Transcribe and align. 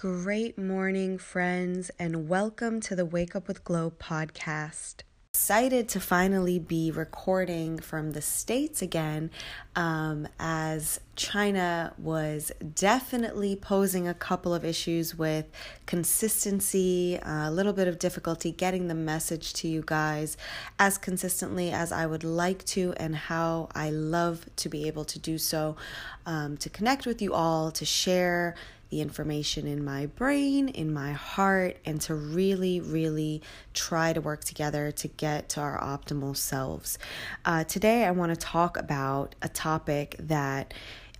Great 0.00 0.56
morning, 0.56 1.18
friends, 1.18 1.90
and 1.98 2.26
welcome 2.26 2.80
to 2.80 2.96
the 2.96 3.04
Wake 3.04 3.36
Up 3.36 3.46
with 3.46 3.62
Glow 3.64 3.90
podcast. 3.90 5.02
Excited 5.34 5.90
to 5.90 6.00
finally 6.00 6.58
be 6.58 6.90
recording 6.90 7.78
from 7.78 8.12
the 8.12 8.22
States 8.22 8.80
again, 8.80 9.30
um, 9.76 10.26
as 10.38 11.00
China 11.16 11.92
was 11.98 12.50
definitely 12.74 13.54
posing 13.54 14.08
a 14.08 14.14
couple 14.14 14.54
of 14.54 14.64
issues 14.64 15.18
with 15.18 15.44
consistency, 15.84 17.20
a 17.22 17.50
little 17.50 17.74
bit 17.74 17.86
of 17.86 17.98
difficulty 17.98 18.52
getting 18.52 18.88
the 18.88 18.94
message 18.94 19.52
to 19.52 19.68
you 19.68 19.82
guys 19.84 20.38
as 20.78 20.96
consistently 20.96 21.70
as 21.70 21.92
I 21.92 22.06
would 22.06 22.24
like 22.24 22.64
to, 22.66 22.94
and 22.96 23.14
how 23.14 23.68
I 23.74 23.90
love 23.90 24.46
to 24.56 24.70
be 24.70 24.86
able 24.86 25.04
to 25.04 25.18
do 25.18 25.36
so, 25.36 25.76
um, 26.24 26.56
to 26.56 26.70
connect 26.70 27.04
with 27.04 27.20
you 27.20 27.34
all, 27.34 27.70
to 27.72 27.84
share 27.84 28.54
the 28.90 29.00
information 29.00 29.66
in 29.66 29.84
my 29.84 30.06
brain, 30.06 30.68
in 30.68 30.92
my 30.92 31.12
heart, 31.12 31.76
and 31.84 32.00
to 32.02 32.14
really, 32.14 32.80
really 32.80 33.40
try 33.72 34.12
to 34.12 34.20
work 34.20 34.44
together 34.44 34.90
to 34.90 35.08
get 35.08 35.48
to 35.50 35.60
our 35.60 35.80
optimal 35.80 36.36
selves. 36.36 36.98
Uh, 37.44 37.64
today, 37.64 38.04
I 38.04 38.10
want 38.10 38.30
to 38.30 38.36
talk 38.36 38.76
about 38.76 39.34
a 39.42 39.48
topic 39.48 40.16
that 40.18 40.74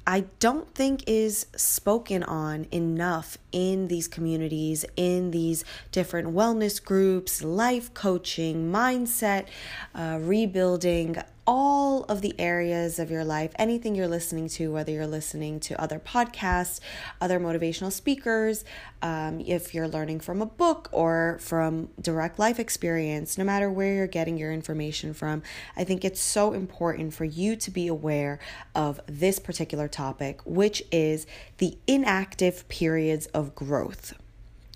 I 0.06 0.24
don't 0.40 0.74
think 0.74 1.04
is 1.06 1.46
spoken 1.54 2.22
on 2.24 2.66
enough 2.72 3.38
in 3.52 3.88
these 3.88 4.08
communities, 4.08 4.84
in 4.96 5.30
these 5.30 5.64
different 5.92 6.28
wellness 6.34 6.82
groups, 6.82 7.44
life 7.44 7.94
coaching, 7.94 8.72
mindset, 8.72 9.46
uh, 9.94 10.18
rebuilding 10.20 11.16
all 11.46 12.04
of 12.04 12.20
the 12.20 12.38
areas 12.38 12.98
of 12.98 13.10
your 13.10 13.24
life, 13.24 13.52
anything 13.56 13.94
you're 13.94 14.08
listening 14.08 14.48
to, 14.48 14.70
whether 14.72 14.92
you're 14.92 15.06
listening 15.06 15.60
to 15.60 15.80
other 15.80 15.98
podcasts, 15.98 16.80
other 17.20 17.40
motivational 17.40 17.90
speakers, 17.90 18.64
um, 19.02 19.40
if 19.40 19.74
you're 19.74 19.88
learning 19.88 20.20
from 20.20 20.42
a 20.42 20.46
book 20.46 20.88
or 20.92 21.38
from 21.40 21.88
direct 22.00 22.38
life 22.38 22.58
experience, 22.58 23.38
no 23.38 23.44
matter 23.44 23.70
where 23.70 23.94
you're 23.94 24.06
getting 24.06 24.36
your 24.36 24.52
information 24.52 25.14
from, 25.14 25.42
I 25.76 25.84
think 25.84 26.04
it's 26.04 26.20
so 26.20 26.52
important 26.52 27.14
for 27.14 27.24
you 27.24 27.56
to 27.56 27.70
be 27.70 27.88
aware 27.88 28.38
of 28.74 29.00
this 29.06 29.38
particular 29.38 29.88
topic, 29.88 30.40
which 30.44 30.82
is 30.92 31.26
the 31.58 31.78
inactive 31.86 32.68
periods 32.68 33.26
of 33.26 33.54
growth. 33.54 34.14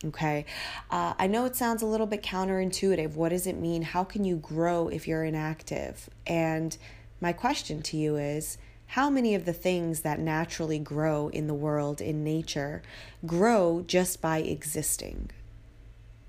Okay. 0.07 0.45
Uh, 0.91 1.15
I 1.19 1.27
know 1.27 1.45
it 1.47 1.57
sounds 1.57 1.83
a 1.83 1.87
little 1.87 2.07
bit 2.07 2.23
counterintuitive. 2.23 3.15
What 3.15 3.31
does 3.31 3.47
it 3.47 3.57
mean? 3.57 3.83
How 3.83 4.05
can 4.05 4.25
you 4.25 4.37
grow 4.37 4.89
if 4.89 5.09
you're 5.09 5.25
inactive? 5.25 6.11
And 6.27 6.77
my 7.21 7.33
question 7.33 7.81
to 7.83 7.97
you 7.97 8.17
is 8.17 8.59
how 8.89 9.09
many 9.09 9.35
of 9.35 9.45
the 9.45 9.53
things 9.53 10.01
that 10.01 10.21
naturally 10.21 10.79
grow 10.79 11.29
in 11.29 11.47
the 11.47 11.55
world, 11.55 12.01
in 12.01 12.23
nature, 12.23 12.83
grow 13.25 13.83
just 13.87 14.21
by 14.21 14.39
existing? 14.39 15.31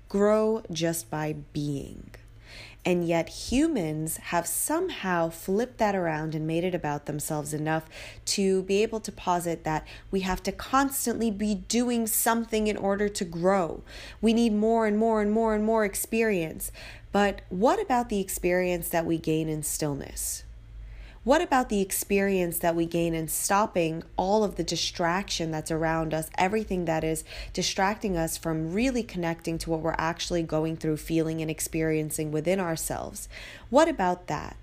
Grow 0.08 0.62
just 0.72 1.10
by 1.10 1.34
being. 1.52 2.10
And 2.86 3.04
yet, 3.04 3.28
humans 3.28 4.18
have 4.18 4.46
somehow 4.46 5.28
flipped 5.28 5.78
that 5.78 5.96
around 5.96 6.36
and 6.36 6.46
made 6.46 6.62
it 6.62 6.72
about 6.72 7.06
themselves 7.06 7.52
enough 7.52 7.86
to 8.26 8.62
be 8.62 8.80
able 8.84 9.00
to 9.00 9.10
posit 9.10 9.64
that 9.64 9.84
we 10.12 10.20
have 10.20 10.40
to 10.44 10.52
constantly 10.52 11.32
be 11.32 11.56
doing 11.56 12.06
something 12.06 12.68
in 12.68 12.76
order 12.76 13.08
to 13.08 13.24
grow. 13.24 13.82
We 14.20 14.32
need 14.32 14.52
more 14.52 14.86
and 14.86 14.96
more 14.96 15.20
and 15.20 15.32
more 15.32 15.52
and 15.52 15.64
more 15.64 15.84
experience. 15.84 16.70
But 17.10 17.40
what 17.48 17.82
about 17.82 18.08
the 18.08 18.20
experience 18.20 18.88
that 18.90 19.04
we 19.04 19.18
gain 19.18 19.48
in 19.48 19.64
stillness? 19.64 20.44
What 21.26 21.42
about 21.42 21.70
the 21.70 21.80
experience 21.80 22.58
that 22.58 22.76
we 22.76 22.86
gain 22.86 23.12
in 23.12 23.26
stopping 23.26 24.04
all 24.16 24.44
of 24.44 24.54
the 24.54 24.62
distraction 24.62 25.50
that's 25.50 25.72
around 25.72 26.14
us, 26.14 26.30
everything 26.38 26.84
that 26.84 27.02
is 27.02 27.24
distracting 27.52 28.16
us 28.16 28.36
from 28.36 28.72
really 28.72 29.02
connecting 29.02 29.58
to 29.58 29.70
what 29.70 29.80
we're 29.80 29.96
actually 29.98 30.44
going 30.44 30.76
through, 30.76 30.98
feeling, 30.98 31.42
and 31.42 31.50
experiencing 31.50 32.30
within 32.30 32.60
ourselves? 32.60 33.28
What 33.70 33.88
about 33.88 34.28
that? 34.28 34.56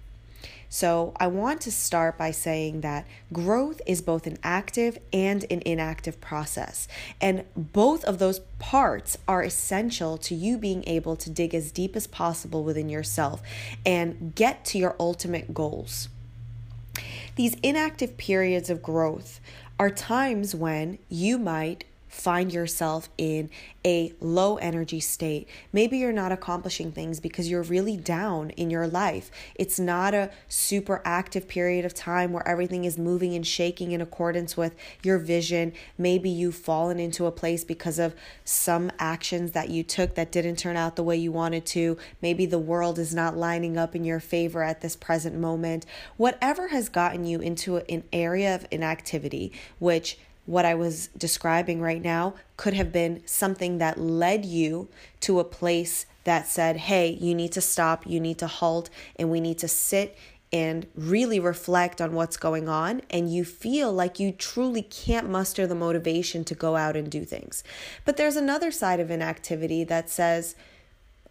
So, 0.69 1.11
I 1.19 1.27
want 1.27 1.59
to 1.61 1.71
start 1.71 2.17
by 2.17 2.31
saying 2.31 2.79
that 2.79 3.05
growth 3.33 3.81
is 3.85 4.01
both 4.01 4.25
an 4.25 4.37
active 4.41 4.97
and 5.11 5.45
an 5.51 5.63
inactive 5.65 6.21
process. 6.21 6.87
And 7.19 7.43
both 7.57 8.05
of 8.05 8.19
those 8.19 8.39
parts 8.59 9.17
are 9.27 9.43
essential 9.43 10.17
to 10.19 10.33
you 10.33 10.57
being 10.57 10.85
able 10.87 11.17
to 11.17 11.29
dig 11.29 11.53
as 11.53 11.73
deep 11.73 11.97
as 11.97 12.07
possible 12.07 12.63
within 12.63 12.87
yourself 12.87 13.41
and 13.85 14.33
get 14.33 14.63
to 14.65 14.77
your 14.77 14.95
ultimate 14.97 15.53
goals. 15.53 16.07
These 17.35 17.55
inactive 17.63 18.17
periods 18.17 18.69
of 18.69 18.83
growth 18.83 19.39
are 19.79 19.89
times 19.89 20.53
when 20.53 20.99
you 21.09 21.37
might 21.37 21.85
find 22.13 22.53
yourself 22.53 23.09
in 23.17 23.49
a 23.83 24.13
low 24.21 24.57
energy 24.57 24.99
state. 24.99 25.49
Maybe 25.73 25.97
you're 25.97 26.13
not 26.13 26.31
accomplishing 26.31 26.91
things 26.91 27.19
because 27.19 27.49
you're 27.49 27.63
really 27.63 27.97
down 27.97 28.51
in 28.51 28.69
your 28.69 28.87
life. 28.87 29.31
It's 29.55 29.79
not 29.79 30.13
a 30.13 30.29
super 30.47 31.01
active 31.03 31.47
period 31.47 31.85
of 31.85 31.93
time 31.93 32.31
where 32.31 32.47
everything 32.47 32.85
is 32.85 32.97
moving 32.97 33.33
and 33.33 33.45
shaking 33.45 33.91
in 33.91 33.99
accordance 33.99 34.55
with 34.55 34.75
your 35.01 35.17
vision. 35.17 35.73
Maybe 35.97 36.29
you've 36.29 36.55
fallen 36.55 36.99
into 36.99 37.25
a 37.25 37.31
place 37.31 37.63
because 37.63 37.97
of 37.97 38.15
some 38.45 38.91
actions 38.99 39.51
that 39.51 39.69
you 39.69 39.83
took 39.83 40.13
that 40.13 40.31
didn't 40.31 40.57
turn 40.57 40.77
out 40.77 40.95
the 40.95 41.03
way 41.03 41.17
you 41.17 41.31
wanted 41.31 41.65
to. 41.65 41.97
Maybe 42.21 42.45
the 42.45 42.59
world 42.59 42.99
is 42.99 43.13
not 43.13 43.35
lining 43.35 43.75
up 43.75 43.95
in 43.95 44.03
your 44.03 44.19
favor 44.19 44.61
at 44.61 44.81
this 44.81 44.95
present 44.95 45.35
moment. 45.35 45.85
Whatever 46.17 46.67
has 46.67 46.89
gotten 46.89 47.25
you 47.25 47.41
into 47.41 47.77
an 47.77 48.03
area 48.13 48.53
of 48.53 48.67
inactivity, 48.71 49.51
which 49.79 50.19
what 50.45 50.65
I 50.65 50.75
was 50.75 51.07
describing 51.17 51.79
right 51.81 52.01
now 52.01 52.35
could 52.57 52.73
have 52.73 52.91
been 52.91 53.21
something 53.25 53.77
that 53.77 53.99
led 53.99 54.45
you 54.45 54.89
to 55.21 55.39
a 55.39 55.43
place 55.43 56.05
that 56.25 56.47
said, 56.47 56.77
hey, 56.77 57.09
you 57.09 57.35
need 57.35 57.51
to 57.53 57.61
stop, 57.61 58.05
you 58.07 58.19
need 58.19 58.37
to 58.39 58.47
halt, 58.47 58.89
and 59.17 59.29
we 59.29 59.39
need 59.39 59.57
to 59.59 59.67
sit 59.67 60.17
and 60.51 60.85
really 60.95 61.39
reflect 61.39 61.99
on 61.99 62.13
what's 62.13 62.37
going 62.37 62.69
on, 62.69 63.01
and 63.09 63.33
you 63.33 63.43
feel 63.43 63.91
like 63.91 64.19
you 64.19 64.31
truly 64.31 64.83
can't 64.83 65.27
muster 65.27 65.65
the 65.65 65.73
motivation 65.73 66.43
to 66.43 66.53
go 66.53 66.75
out 66.75 66.95
and 66.95 67.09
do 67.09 67.25
things. 67.25 67.63
But 68.05 68.17
there's 68.17 68.35
another 68.35 68.71
side 68.71 68.99
of 68.99 69.09
inactivity 69.09 69.83
that 69.85 70.11
says, 70.11 70.55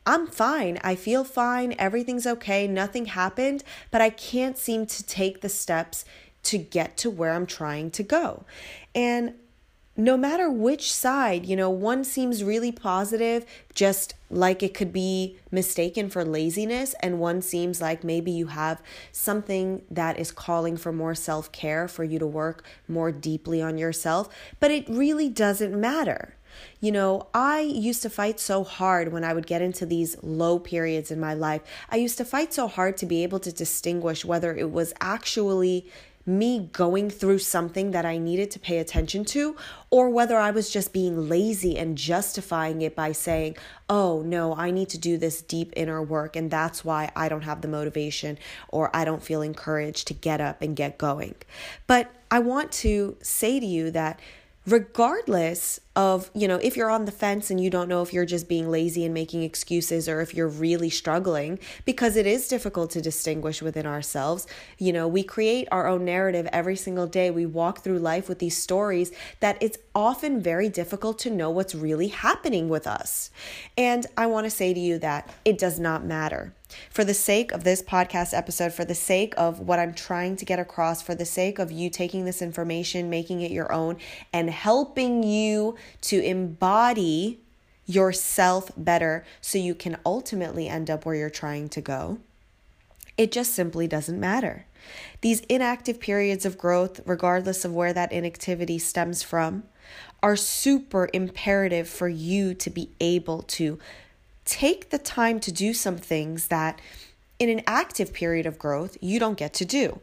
I'm 0.04 0.26
fine. 0.26 0.80
I 0.82 0.96
feel 0.96 1.22
fine. 1.22 1.76
Everything's 1.78 2.26
okay. 2.26 2.66
Nothing 2.66 3.04
happened, 3.06 3.62
but 3.92 4.00
I 4.00 4.10
can't 4.10 4.58
seem 4.58 4.86
to 4.86 5.04
take 5.04 5.40
the 5.40 5.48
steps 5.48 6.04
to 6.44 6.58
get 6.58 6.96
to 6.98 7.10
where 7.10 7.32
I'm 7.32 7.46
trying 7.46 7.90
to 7.92 8.02
go. 8.02 8.44
And 8.94 9.34
no 9.96 10.16
matter 10.16 10.50
which 10.50 10.90
side, 10.92 11.44
you 11.44 11.54
know, 11.54 11.68
one 11.68 12.02
seems 12.02 12.42
really 12.42 12.72
positive, 12.72 13.44
just 13.74 14.14
like 14.30 14.62
it 14.62 14.72
could 14.72 14.92
be 14.92 15.36
mistaken 15.50 16.08
for 16.08 16.24
laziness, 16.24 16.94
and 17.00 17.18
one 17.18 17.42
seems 17.42 17.82
like 17.82 18.02
maybe 18.02 18.30
you 18.30 18.46
have 18.46 18.80
something 19.10 19.82
that 19.90 20.18
is 20.18 20.32
calling 20.32 20.78
for 20.78 20.92
more 20.92 21.14
self 21.14 21.52
care, 21.52 21.88
for 21.88 22.04
you 22.04 22.18
to 22.18 22.26
work 22.26 22.64
more 22.88 23.12
deeply 23.12 23.60
on 23.60 23.76
yourself, 23.76 24.34
but 24.60 24.70
it 24.70 24.88
really 24.88 25.28
doesn't 25.28 25.78
matter. 25.78 26.36
You 26.80 26.92
know, 26.92 27.28
I 27.34 27.60
used 27.60 28.02
to 28.02 28.10
fight 28.10 28.40
so 28.40 28.64
hard 28.64 29.12
when 29.12 29.24
I 29.24 29.32
would 29.32 29.46
get 29.46 29.62
into 29.62 29.86
these 29.86 30.16
low 30.22 30.58
periods 30.58 31.10
in 31.10 31.20
my 31.20 31.34
life. 31.34 31.62
I 31.90 31.96
used 31.96 32.18
to 32.18 32.24
fight 32.24 32.52
so 32.52 32.66
hard 32.66 32.96
to 32.98 33.06
be 33.06 33.22
able 33.22 33.40
to 33.40 33.52
distinguish 33.52 34.24
whether 34.24 34.54
it 34.54 34.70
was 34.70 34.92
actually 35.00 35.86
me 36.24 36.68
going 36.72 37.10
through 37.10 37.38
something 37.38 37.90
that 37.90 38.04
I 38.04 38.18
needed 38.18 38.50
to 38.52 38.58
pay 38.58 38.78
attention 38.78 39.24
to, 39.26 39.56
or 39.90 40.08
whether 40.08 40.38
I 40.38 40.50
was 40.50 40.70
just 40.70 40.92
being 40.92 41.28
lazy 41.28 41.76
and 41.76 41.98
justifying 41.98 42.82
it 42.82 42.94
by 42.94 43.12
saying, 43.12 43.56
oh, 43.88 44.22
no, 44.22 44.54
I 44.54 44.70
need 44.70 44.88
to 44.90 44.98
do 44.98 45.18
this 45.18 45.42
deep 45.42 45.72
inner 45.76 46.02
work, 46.02 46.36
and 46.36 46.50
that's 46.50 46.84
why 46.84 47.10
I 47.16 47.28
don't 47.28 47.42
have 47.42 47.60
the 47.60 47.68
motivation 47.68 48.38
or 48.68 48.94
I 48.94 49.04
don't 49.04 49.22
feel 49.22 49.42
encouraged 49.42 50.06
to 50.08 50.14
get 50.14 50.40
up 50.40 50.62
and 50.62 50.76
get 50.76 50.98
going. 50.98 51.34
But 51.86 52.10
I 52.30 52.38
want 52.38 52.72
to 52.72 53.16
say 53.20 53.60
to 53.60 53.66
you 53.66 53.90
that 53.90 54.20
regardless 54.66 55.80
of, 55.94 56.30
you 56.34 56.48
know, 56.48 56.56
if 56.56 56.76
you're 56.76 56.90
on 56.90 57.04
the 57.04 57.12
fence 57.12 57.50
and 57.50 57.60
you 57.60 57.68
don't 57.68 57.88
know 57.88 58.00
if 58.00 58.12
you're 58.12 58.24
just 58.24 58.48
being 58.48 58.70
lazy 58.70 59.04
and 59.04 59.12
making 59.12 59.42
excuses 59.42 60.08
or 60.08 60.20
if 60.20 60.34
you're 60.34 60.48
really 60.48 60.88
struggling, 60.88 61.58
because 61.84 62.16
it 62.16 62.26
is 62.26 62.48
difficult 62.48 62.90
to 62.90 63.02
distinguish 63.02 63.60
within 63.60 63.86
ourselves. 63.86 64.46
You 64.78 64.92
know, 64.92 65.08
we 65.08 65.22
create 65.22 65.68
our 65.70 65.86
own 65.86 66.04
narrative 66.04 66.48
every 66.52 66.76
single 66.76 67.06
day. 67.06 67.30
We 67.30 67.44
walk 67.44 67.82
through 67.82 67.98
life 67.98 68.28
with 68.28 68.38
these 68.38 68.56
stories 68.56 69.12
that 69.40 69.58
it's 69.60 69.78
often 69.94 70.40
very 70.40 70.68
difficult 70.68 71.18
to 71.20 71.30
know 71.30 71.50
what's 71.50 71.74
really 71.74 72.08
happening 72.08 72.68
with 72.68 72.86
us. 72.86 73.30
And 73.76 74.06
I 74.16 74.26
want 74.26 74.46
to 74.46 74.50
say 74.50 74.72
to 74.72 74.80
you 74.80 74.98
that 74.98 75.28
it 75.44 75.58
does 75.58 75.78
not 75.78 76.04
matter. 76.04 76.54
For 76.90 77.04
the 77.04 77.14
sake 77.14 77.52
of 77.52 77.64
this 77.64 77.82
podcast 77.82 78.36
episode, 78.36 78.72
for 78.72 78.84
the 78.84 78.94
sake 78.94 79.34
of 79.36 79.60
what 79.60 79.78
I'm 79.78 79.94
trying 79.94 80.36
to 80.36 80.44
get 80.44 80.58
across, 80.58 81.02
for 81.02 81.14
the 81.14 81.24
sake 81.24 81.58
of 81.58 81.72
you 81.72 81.90
taking 81.90 82.24
this 82.24 82.42
information, 82.42 83.10
making 83.10 83.42
it 83.42 83.50
your 83.50 83.72
own, 83.72 83.98
and 84.32 84.50
helping 84.50 85.22
you 85.22 85.76
to 86.02 86.22
embody 86.22 87.40
yourself 87.86 88.70
better 88.76 89.24
so 89.40 89.58
you 89.58 89.74
can 89.74 89.96
ultimately 90.06 90.68
end 90.68 90.90
up 90.90 91.04
where 91.04 91.14
you're 91.14 91.30
trying 91.30 91.68
to 91.68 91.80
go. 91.80 92.18
It 93.16 93.32
just 93.32 93.54
simply 93.54 93.86
doesn't 93.86 94.18
matter. 94.18 94.66
These 95.20 95.40
inactive 95.42 96.00
periods 96.00 96.44
of 96.44 96.58
growth, 96.58 97.00
regardless 97.06 97.64
of 97.64 97.72
where 97.74 97.92
that 97.92 98.12
inactivity 98.12 98.78
stems 98.78 99.22
from, 99.22 99.64
are 100.22 100.36
super 100.36 101.08
imperative 101.12 101.88
for 101.88 102.08
you 102.08 102.54
to 102.54 102.70
be 102.70 102.90
able 103.00 103.42
to 103.42 103.78
take 104.44 104.90
the 104.90 104.98
time 104.98 105.40
to 105.40 105.52
do 105.52 105.72
some 105.72 105.96
things 105.96 106.48
that 106.48 106.80
in 107.38 107.48
an 107.48 107.62
active 107.66 108.12
period 108.12 108.46
of 108.46 108.58
growth 108.58 108.96
you 109.00 109.18
don't 109.18 109.38
get 109.38 109.52
to 109.54 109.64
do. 109.64 110.00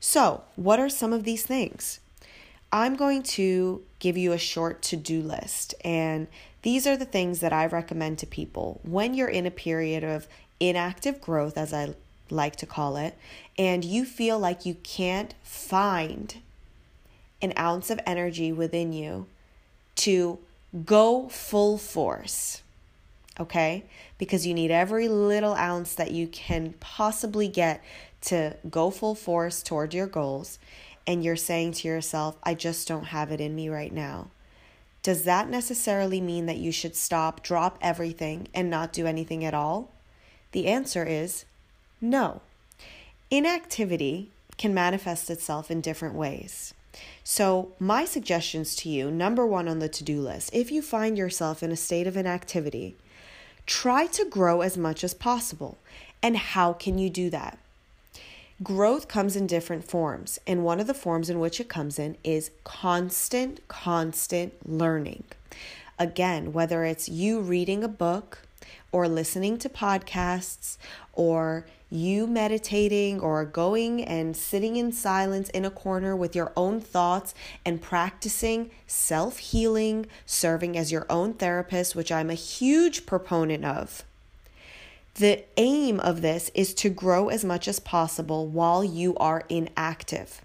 So, 0.00 0.42
what 0.56 0.78
are 0.78 0.88
some 0.88 1.12
of 1.12 1.24
these 1.24 1.44
things? 1.44 2.00
I'm 2.72 2.96
going 2.96 3.22
to 3.22 3.82
give 3.98 4.16
you 4.16 4.32
a 4.32 4.38
short 4.38 4.82
to 4.82 4.96
do 4.96 5.22
list, 5.22 5.74
and 5.84 6.26
these 6.62 6.86
are 6.86 6.96
the 6.96 7.04
things 7.04 7.40
that 7.40 7.52
I 7.52 7.66
recommend 7.66 8.18
to 8.18 8.26
people 8.26 8.80
when 8.82 9.14
you're 9.14 9.28
in 9.28 9.46
a 9.46 9.50
period 9.50 10.04
of 10.04 10.26
inactive 10.60 11.20
growth, 11.20 11.56
as 11.56 11.72
I 11.72 11.94
like 12.28 12.56
to 12.56 12.66
call 12.66 12.96
it, 12.96 13.16
and 13.56 13.84
you 13.84 14.04
feel 14.04 14.38
like 14.38 14.66
you 14.66 14.74
can't 14.82 15.34
find 15.42 16.36
an 17.40 17.52
ounce 17.58 17.90
of 17.90 18.00
energy 18.06 18.52
within 18.52 18.92
you 18.92 19.26
to 19.96 20.38
go 20.84 21.28
full 21.28 21.78
force. 21.78 22.62
Okay? 23.38 23.84
Because 24.18 24.46
you 24.46 24.54
need 24.54 24.70
every 24.70 25.08
little 25.08 25.54
ounce 25.54 25.94
that 25.94 26.10
you 26.10 26.26
can 26.26 26.74
possibly 26.80 27.48
get 27.48 27.82
to 28.22 28.56
go 28.70 28.90
full 28.90 29.14
force 29.14 29.62
toward 29.62 29.94
your 29.94 30.06
goals. 30.06 30.58
And 31.06 31.22
you're 31.22 31.36
saying 31.36 31.72
to 31.72 31.88
yourself, 31.88 32.36
I 32.42 32.54
just 32.54 32.88
don't 32.88 33.06
have 33.06 33.30
it 33.30 33.40
in 33.40 33.54
me 33.54 33.68
right 33.68 33.92
now. 33.92 34.30
Does 35.02 35.22
that 35.22 35.48
necessarily 35.48 36.20
mean 36.20 36.46
that 36.46 36.56
you 36.56 36.72
should 36.72 36.96
stop, 36.96 37.42
drop 37.42 37.78
everything, 37.80 38.48
and 38.52 38.68
not 38.68 38.92
do 38.92 39.06
anything 39.06 39.44
at 39.44 39.54
all? 39.54 39.92
The 40.50 40.66
answer 40.66 41.04
is 41.04 41.44
no. 42.00 42.40
Inactivity 43.30 44.30
can 44.58 44.74
manifest 44.74 45.30
itself 45.30 45.70
in 45.70 45.80
different 45.80 46.16
ways. 46.16 46.74
So, 47.22 47.72
my 47.78 48.04
suggestions 48.04 48.74
to 48.76 48.88
you 48.88 49.10
number 49.10 49.46
one 49.46 49.68
on 49.68 49.78
the 49.78 49.88
to 49.90 50.02
do 50.02 50.20
list 50.20 50.50
if 50.52 50.70
you 50.72 50.82
find 50.82 51.18
yourself 51.18 51.62
in 51.62 51.70
a 51.70 51.76
state 51.76 52.06
of 52.06 52.16
inactivity, 52.16 52.96
try 53.66 54.06
to 54.06 54.24
grow 54.24 54.60
as 54.60 54.78
much 54.78 55.04
as 55.04 55.12
possible. 55.12 55.78
And 56.22 56.36
how 56.36 56.72
can 56.72 56.98
you 56.98 57.10
do 57.10 57.30
that? 57.30 57.58
Growth 58.62 59.06
comes 59.06 59.36
in 59.36 59.46
different 59.46 59.84
forms, 59.84 60.38
and 60.46 60.64
one 60.64 60.80
of 60.80 60.86
the 60.86 60.94
forms 60.94 61.28
in 61.28 61.38
which 61.38 61.60
it 61.60 61.68
comes 61.68 61.98
in 61.98 62.16
is 62.24 62.50
constant, 62.64 63.60
constant 63.68 64.54
learning. 64.66 65.24
Again, 65.98 66.54
whether 66.54 66.84
it's 66.84 67.08
you 67.08 67.40
reading 67.40 67.84
a 67.84 67.88
book 67.88 68.40
or 68.92 69.08
listening 69.08 69.58
to 69.58 69.68
podcasts 69.68 70.78
or 71.12 71.66
you 71.90 72.26
meditating 72.26 73.20
or 73.20 73.44
going 73.44 74.02
and 74.02 74.36
sitting 74.36 74.76
in 74.76 74.90
silence 74.92 75.48
in 75.50 75.64
a 75.64 75.70
corner 75.70 76.16
with 76.16 76.34
your 76.34 76.52
own 76.56 76.80
thoughts 76.80 77.34
and 77.64 77.80
practicing 77.80 78.70
self 78.86 79.38
healing, 79.38 80.06
serving 80.24 80.76
as 80.76 80.90
your 80.90 81.06
own 81.08 81.34
therapist, 81.34 81.94
which 81.94 82.10
I'm 82.10 82.30
a 82.30 82.34
huge 82.34 83.06
proponent 83.06 83.64
of. 83.64 84.04
The 85.14 85.44
aim 85.56 85.98
of 86.00 86.20
this 86.20 86.50
is 86.54 86.74
to 86.74 86.90
grow 86.90 87.28
as 87.28 87.44
much 87.44 87.68
as 87.68 87.80
possible 87.80 88.46
while 88.46 88.84
you 88.84 89.16
are 89.16 89.44
inactive. 89.48 90.42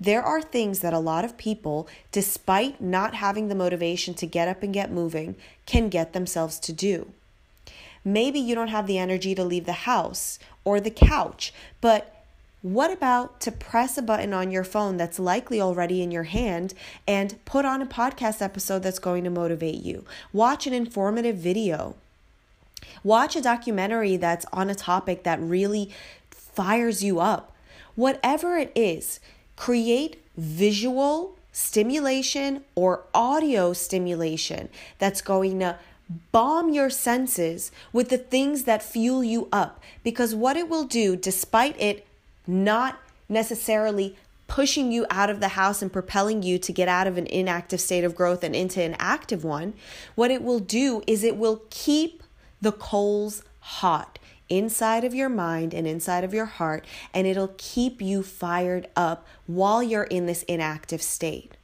There 0.00 0.22
are 0.22 0.40
things 0.40 0.78
that 0.78 0.94
a 0.94 0.98
lot 0.98 1.24
of 1.24 1.36
people, 1.36 1.88
despite 2.12 2.80
not 2.80 3.14
having 3.14 3.48
the 3.48 3.54
motivation 3.54 4.14
to 4.14 4.26
get 4.26 4.48
up 4.48 4.62
and 4.62 4.72
get 4.72 4.92
moving, 4.92 5.34
can 5.66 5.88
get 5.88 6.12
themselves 6.12 6.58
to 6.60 6.72
do. 6.72 7.12
Maybe 8.04 8.38
you 8.38 8.54
don't 8.54 8.68
have 8.68 8.86
the 8.86 8.98
energy 8.98 9.34
to 9.34 9.44
leave 9.44 9.66
the 9.66 9.72
house 9.72 10.38
or 10.68 10.80
the 10.80 10.90
couch, 10.90 11.54
but 11.80 12.14
what 12.60 12.92
about 12.92 13.40
to 13.40 13.50
press 13.50 13.96
a 13.96 14.02
button 14.02 14.34
on 14.34 14.50
your 14.50 14.64
phone 14.64 14.98
that's 14.98 15.18
likely 15.18 15.62
already 15.62 16.02
in 16.02 16.10
your 16.10 16.24
hand 16.24 16.74
and 17.06 17.42
put 17.46 17.64
on 17.64 17.80
a 17.80 17.86
podcast 17.86 18.42
episode 18.42 18.82
that's 18.82 18.98
going 18.98 19.24
to 19.24 19.30
motivate 19.30 19.82
you? 19.82 20.04
Watch 20.30 20.66
an 20.66 20.74
informative 20.74 21.36
video. 21.36 21.94
Watch 23.02 23.34
a 23.34 23.40
documentary 23.40 24.18
that's 24.18 24.44
on 24.52 24.68
a 24.68 24.74
topic 24.74 25.22
that 25.22 25.40
really 25.40 25.90
fires 26.30 27.02
you 27.02 27.18
up. 27.18 27.56
Whatever 27.94 28.58
it 28.58 28.70
is, 28.74 29.20
create 29.56 30.22
visual 30.36 31.38
stimulation 31.50 32.62
or 32.74 33.04
audio 33.14 33.72
stimulation 33.72 34.68
that's 34.98 35.22
going 35.22 35.60
to 35.60 35.78
Bomb 36.32 36.72
your 36.72 36.90
senses 36.90 37.70
with 37.92 38.08
the 38.08 38.18
things 38.18 38.64
that 38.64 38.82
fuel 38.82 39.22
you 39.22 39.48
up 39.52 39.82
because 40.02 40.34
what 40.34 40.56
it 40.56 40.68
will 40.68 40.84
do, 40.84 41.16
despite 41.16 41.78
it 41.80 42.06
not 42.46 42.98
necessarily 43.28 44.16
pushing 44.46 44.90
you 44.90 45.06
out 45.10 45.28
of 45.28 45.40
the 45.40 45.48
house 45.48 45.82
and 45.82 45.92
propelling 45.92 46.42
you 46.42 46.58
to 46.58 46.72
get 46.72 46.88
out 46.88 47.06
of 47.06 47.18
an 47.18 47.26
inactive 47.26 47.80
state 47.80 48.04
of 48.04 48.16
growth 48.16 48.42
and 48.42 48.56
into 48.56 48.82
an 48.82 48.96
active 48.98 49.44
one, 49.44 49.74
what 50.14 50.30
it 50.30 50.42
will 50.42 50.58
do 50.58 51.02
is 51.06 51.22
it 51.22 51.36
will 51.36 51.62
keep 51.68 52.22
the 52.60 52.72
coals 52.72 53.42
hot 53.60 54.18
inside 54.48 55.04
of 55.04 55.14
your 55.14 55.28
mind 55.28 55.74
and 55.74 55.86
inside 55.86 56.24
of 56.24 56.32
your 56.32 56.46
heart, 56.46 56.84
and 57.12 57.26
it'll 57.26 57.52
keep 57.58 58.00
you 58.00 58.22
fired 58.22 58.88
up 58.96 59.26
while 59.46 59.82
you're 59.82 60.04
in 60.04 60.24
this 60.24 60.42
inactive 60.44 61.02
state. 61.02 61.54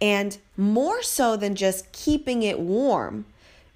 And 0.00 0.36
more 0.56 1.02
so 1.02 1.36
than 1.36 1.54
just 1.54 1.92
keeping 1.92 2.42
it 2.42 2.58
warm, 2.58 3.24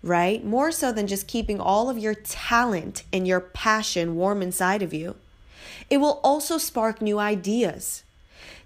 right? 0.03 0.45
More 0.45 0.73
so 0.73 0.93
than 0.93 1.07
just 1.07 1.27
keeping 1.27 1.61
all 1.61 1.91
of 1.91 1.99
your 1.99 2.15
talent 2.15 3.05
and 3.13 3.27
your 3.27 3.41
passion 3.41 4.17
warm 4.17 4.43
inside 4.43 4.83
of 4.83 4.95
you. 4.95 5.17
It 5.89 5.99
will 5.99 6.21
also 6.23 6.59
spark 6.59 7.03
new 7.03 7.19
ideas. 7.19 8.05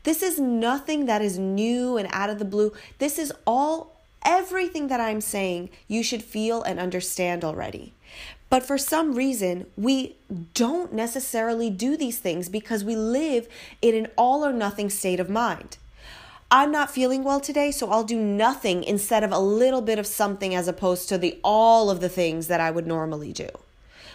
This 0.05 0.23
is 0.23 0.39
nothing 0.39 1.07
that 1.07 1.23
is 1.23 1.39
new 1.39 1.97
and 1.97 2.09
out 2.13 2.31
of 2.31 2.39
the 2.39 2.45
blue. 2.45 2.73
This 2.99 3.19
is 3.19 3.33
all, 3.47 3.97
everything 4.25 4.89
that 4.89 5.01
I'm 5.01 5.21
saying, 5.21 5.71
you 5.89 6.03
should 6.03 6.23
feel 6.23 6.63
and 6.63 6.79
understand 6.79 7.43
already. 7.45 7.95
But 8.51 8.63
for 8.63 8.79
some 8.79 9.15
reason, 9.15 9.67
we 9.77 10.15
don't 10.53 10.93
necessarily 10.93 11.71
do 11.71 11.97
these 11.97 12.19
things 12.19 12.49
because 12.49 12.85
we 12.85 12.95
live 12.95 13.49
in 13.83 13.95
an 13.95 14.09
all 14.17 14.45
or 14.45 14.53
nothing 14.53 14.91
state 14.91 15.19
of 15.19 15.29
mind. 15.29 15.79
I'm 16.51 16.71
not 16.71 16.91
feeling 16.91 17.25
well 17.25 17.41
today, 17.41 17.71
so 17.71 17.91
I'll 17.91 18.05
do 18.05 18.19
nothing 18.19 18.85
instead 18.85 19.25
of 19.25 19.33
a 19.33 19.39
little 19.39 19.81
bit 19.81 19.99
of 19.99 20.07
something 20.07 20.55
as 20.55 20.69
opposed 20.69 21.09
to 21.09 21.19
the 21.19 21.39
all 21.43 21.91
of 21.91 22.01
the 22.01 22.09
things 22.09 22.47
that 22.47 22.61
I 22.61 22.71
would 22.71 22.87
normally 22.87 23.33
do. 23.33 23.49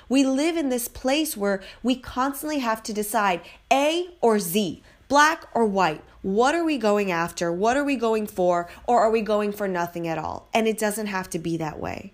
We 0.08 0.24
live 0.26 0.58
in 0.58 0.70
this 0.70 0.88
place 0.88 1.38
where 1.38 1.62
we 1.84 1.96
constantly 1.96 2.60
have 2.60 2.82
to 2.84 2.94
decide 2.94 3.42
A 3.72 4.10
or 4.22 4.40
Z, 4.40 4.82
black 5.08 5.46
or 5.54 5.66
white. 5.66 6.04
What 6.22 6.56
are 6.56 6.64
we 6.64 6.78
going 6.78 7.12
after? 7.12 7.52
What 7.52 7.78
are 7.78 7.84
we 7.84 7.96
going 7.96 8.26
for? 8.28 8.70
Or 8.88 9.02
are 9.02 9.12
we 9.12 9.22
going 9.22 9.52
for 9.52 9.68
nothing 9.68 10.08
at 10.08 10.18
all? 10.18 10.48
And 10.54 10.68
it 10.68 10.78
doesn't 10.78 11.08
have 11.08 11.30
to 11.32 11.40
be 11.40 11.58
that 11.58 11.80
way. 11.80 12.14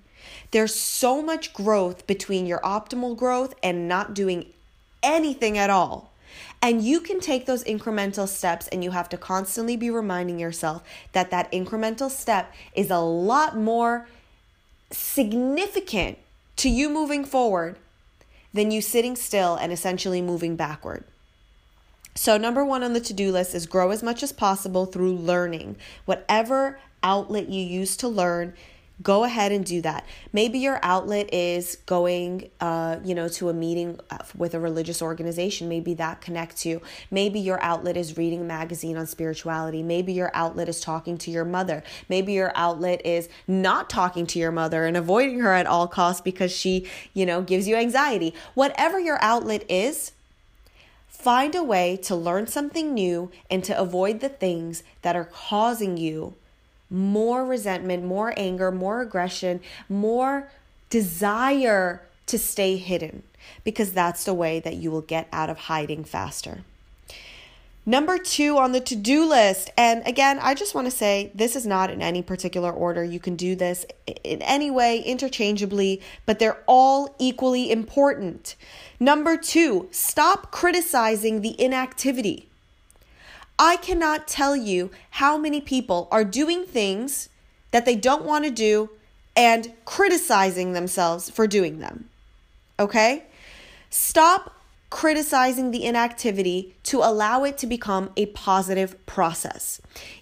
There's 0.52 0.76
so 0.76 1.22
much 1.22 1.54
growth 1.54 2.06
between 2.08 2.46
your 2.46 2.60
optimal 2.60 3.16
growth 3.16 3.54
and 3.64 3.88
not 3.88 4.14
doing 4.14 4.54
anything 5.02 5.58
at 5.58 5.70
all. 5.70 6.12
And 6.62 6.84
you 6.84 7.00
can 7.00 7.20
take 7.20 7.46
those 7.46 7.64
incremental 7.64 8.28
steps, 8.28 8.68
and 8.70 8.84
you 8.84 8.92
have 8.92 9.10
to 9.10 9.18
constantly 9.18 9.78
be 9.78 9.90
reminding 9.90 10.40
yourself 10.40 10.84
that 11.12 11.30
that 11.32 11.52
incremental 11.52 12.10
step 12.10 12.54
is 12.74 12.90
a 12.90 13.00
lot 13.00 13.56
more 13.56 14.08
significant 14.92 16.18
to 16.58 16.70
you 16.70 16.90
moving 16.90 17.26
forward 17.26 17.78
than 18.54 18.72
you 18.72 18.82
sitting 18.82 19.16
still 19.16 19.56
and 19.56 19.72
essentially 19.72 20.22
moving 20.22 20.56
backward. 20.56 21.04
So, 22.16 22.38
number 22.38 22.64
one 22.64 22.82
on 22.82 22.94
the 22.94 23.02
to 23.02 23.14
do 23.14 23.32
list 23.32 23.54
is 23.54 23.66
grow 23.66 23.92
as 23.92 24.02
much 24.02 24.24
as 24.24 24.32
possible 24.32 24.86
through 24.86 25.14
learning. 25.14 25.76
Whatever 26.06 26.80
outlet 27.04 27.50
you 27.50 27.62
use 27.62 27.98
to 27.98 28.08
learn, 28.08 28.54
go 29.04 29.24
ahead 29.24 29.52
and 29.52 29.66
do 29.66 29.82
that. 29.82 30.06
Maybe 30.32 30.60
your 30.60 30.80
outlet 30.82 31.34
is 31.34 31.78
going 31.86 32.50
uh, 32.60 32.98
you 33.04 33.16
know 33.16 33.28
to 33.30 33.50
a 33.50 33.54
meeting 33.54 34.00
uh, 34.10 34.20
with 34.36 34.54
a 34.54 34.60
religious 34.60 35.02
organization. 35.02 35.68
Maybe 35.68 35.94
that 35.96 36.22
connects 36.22 36.66
you. 36.66 36.82
Maybe 37.12 37.40
your 37.40 37.62
outlet 37.62 37.98
is 37.98 38.18
reading 38.18 38.42
a 38.42 38.46
magazine 38.46 38.98
on 38.98 39.08
spirituality. 39.08 39.84
Maybe 39.84 40.14
your 40.14 40.32
outlet 40.34 40.70
is 40.70 40.80
talking 40.80 41.18
to 41.20 41.32
your 41.32 41.46
mother. 41.46 41.84
Maybe 42.10 42.34
your 42.34 42.52
outlet 42.56 43.06
is 43.06 43.30
not 43.48 43.90
talking 43.90 44.26
to 44.28 44.40
your 44.40 44.52
mother 44.52 44.86
and 44.86 44.96
avoiding 44.96 45.40
her 45.40 45.54
at 45.54 45.68
all 45.68 45.88
costs 45.88 46.22
because 46.22 46.52
she 46.52 46.88
you 47.14 47.26
know 47.26 47.42
gives 47.42 47.68
you 47.68 47.76
anxiety. 47.76 48.34
Whatever 48.54 49.00
your 49.00 49.22
outlet 49.22 49.66
is 49.70 50.12
find 51.08 51.56
a 51.56 51.64
way 51.64 51.98
to 51.98 52.16
learn 52.16 52.46
something 52.46 52.94
new 52.94 53.32
and 53.50 53.64
to 53.64 53.78
avoid 53.78 54.20
the 54.20 54.30
things 54.30 54.84
that 55.02 55.16
are 55.16 55.26
causing 55.26 55.98
you 55.98 56.36
more 56.96 57.46
resentment, 57.46 58.04
more 58.06 58.34
anger, 58.38 58.72
more 58.72 59.02
aggression, 59.02 59.60
more 59.90 60.50
desire 60.90 62.02
to 62.28 62.40
stay 62.40 62.78
hidden 62.78 63.24
because 63.64 63.92
that's 63.92 64.24
the 64.24 64.34
way 64.34 64.60
that 64.60 64.76
you 64.76 64.90
will 64.90 65.02
get 65.02 65.28
out 65.32 65.50
of 65.50 65.58
hiding 65.58 66.04
faster. 66.04 66.64
Number 67.88 68.18
two 68.18 68.58
on 68.58 68.72
the 68.72 68.80
to 68.80 68.96
do 68.96 69.30
list. 69.30 69.70
And 69.78 70.02
again, 70.08 70.40
I 70.42 70.56
just 70.56 70.74
want 70.74 70.86
to 70.86 70.92
say 70.92 71.30
this 71.36 71.56
is 71.56 71.68
not 71.68 71.92
in 71.92 72.02
any 72.02 72.24
particular 72.24 72.72
order. 72.72 73.04
You 73.04 73.20
can 73.20 73.36
do 73.36 73.56
this 73.56 73.86
in 74.24 74.42
any 74.42 74.72
way, 74.72 75.02
interchangeably, 75.02 76.02
but 76.26 76.40
they're 76.40 76.64
all 76.66 77.14
equally 77.20 77.72
important. 77.72 78.56
Number 79.00 79.38
two, 79.38 79.88
stop 79.92 80.50
criticizing 80.50 81.42
the 81.42 81.62
inactivity. 81.62 82.50
I 83.58 83.78
cannot 83.78 84.28
tell 84.28 84.56
you 84.56 84.92
how 85.12 85.38
many 85.38 85.62
people 85.62 86.08
are 86.12 86.24
doing 86.24 86.66
things 86.66 87.30
that 87.72 87.86
they 87.86 87.96
don't 87.96 88.26
want 88.26 88.46
to 88.46 88.52
do 88.52 88.90
and 89.36 89.74
criticizing 89.86 90.74
themselves 90.74 91.30
for 91.30 91.48
doing 91.48 91.80
them. 91.80 92.10
Okay? 92.80 93.24
Stop 93.90 94.55
criticizing 94.96 95.72
the 95.72 95.84
inactivity 95.84 96.74
to 96.82 97.00
allow 97.00 97.44
it 97.44 97.58
to 97.58 97.68
become 97.68 98.10
a 98.16 98.28
positive 98.28 99.06
process. 99.06 99.82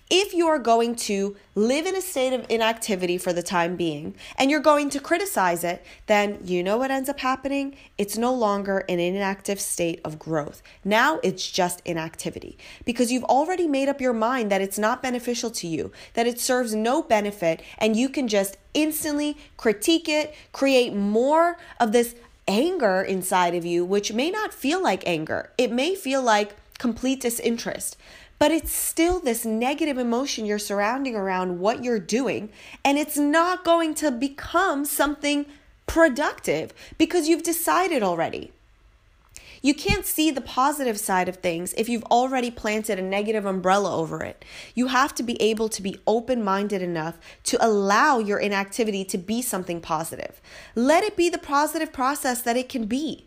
If 0.09 0.33
you 0.33 0.47
are 0.47 0.57
going 0.57 0.95
to 0.95 1.35
live 1.53 1.85
in 1.85 1.95
a 1.95 2.01
state 2.01 2.33
of 2.33 2.47
inactivity 2.49 3.19
for 3.19 3.31
the 3.31 3.43
time 3.43 3.75
being 3.75 4.15
and 4.35 4.49
you're 4.49 4.59
going 4.59 4.89
to 4.89 4.99
criticize 4.99 5.63
it, 5.63 5.85
then 6.07 6.39
you 6.43 6.63
know 6.63 6.79
what 6.79 6.89
ends 6.89 7.07
up 7.07 7.19
happening? 7.19 7.75
It's 7.99 8.17
no 8.17 8.33
longer 8.33 8.79
an 8.89 8.99
inactive 8.99 9.61
state 9.61 10.01
of 10.03 10.17
growth. 10.17 10.63
Now 10.83 11.19
it's 11.21 11.51
just 11.51 11.83
inactivity 11.85 12.57
because 12.83 13.11
you've 13.11 13.25
already 13.25 13.67
made 13.67 13.89
up 13.89 14.01
your 14.01 14.11
mind 14.11 14.51
that 14.51 14.61
it's 14.61 14.79
not 14.79 15.03
beneficial 15.03 15.51
to 15.51 15.67
you, 15.67 15.91
that 16.15 16.25
it 16.25 16.39
serves 16.39 16.73
no 16.73 17.03
benefit, 17.03 17.61
and 17.77 17.95
you 17.95 18.09
can 18.09 18.27
just 18.27 18.57
instantly 18.73 19.37
critique 19.55 20.09
it, 20.09 20.33
create 20.51 20.95
more 20.95 21.57
of 21.79 21.91
this 21.91 22.15
anger 22.47 23.01
inside 23.01 23.55
of 23.55 23.65
you, 23.65 23.85
which 23.85 24.13
may 24.13 24.29
not 24.29 24.53
feel 24.53 24.81
like 24.81 25.07
anger. 25.07 25.51
It 25.57 25.71
may 25.71 25.95
feel 25.95 26.21
like 26.21 26.55
complete 26.77 27.21
disinterest, 27.21 27.97
but 28.39 28.51
it's 28.51 28.73
still 28.73 29.19
this 29.19 29.45
negative 29.45 29.97
emotion 29.97 30.45
you're 30.45 30.59
surrounding 30.59 31.15
around 31.15 31.59
what 31.59 31.83
you're 31.83 31.99
doing, 31.99 32.49
and 32.83 32.97
it's 32.97 33.17
not 33.17 33.63
going 33.63 33.93
to 33.95 34.11
become 34.11 34.85
something 34.85 35.45
productive 35.85 36.73
because 36.97 37.27
you've 37.27 37.43
decided 37.43 38.03
already. 38.03 38.51
You 39.65 39.73
can't 39.73 40.05
see 40.05 40.29
the 40.29 40.41
positive 40.41 40.99
side 40.99 41.29
of 41.29 41.37
things 41.37 41.73
if 41.77 41.87
you've 41.87 42.03
already 42.11 42.51
planted 42.51 42.99
a 42.99 43.01
negative 43.01 43.45
umbrella 43.45 43.95
over 43.95 44.21
it. 44.21 44.43
You 44.75 44.87
have 44.87 45.15
to 45.15 45.23
be 45.23 45.41
able 45.41 45.69
to 45.69 45.81
be 45.81 46.01
open 46.05 46.43
minded 46.43 46.81
enough 46.81 47.17
to 47.43 47.65
allow 47.65 48.19
your 48.19 48.39
inactivity 48.39 49.05
to 49.05 49.17
be 49.17 49.41
something 49.41 49.79
positive. 49.79 50.41
Let 50.75 51.05
it 51.05 51.15
be 51.15 51.29
the 51.29 51.37
positive 51.37 51.93
process 51.93 52.41
that 52.41 52.57
it 52.57 52.67
can 52.67 52.87
be. 52.87 53.25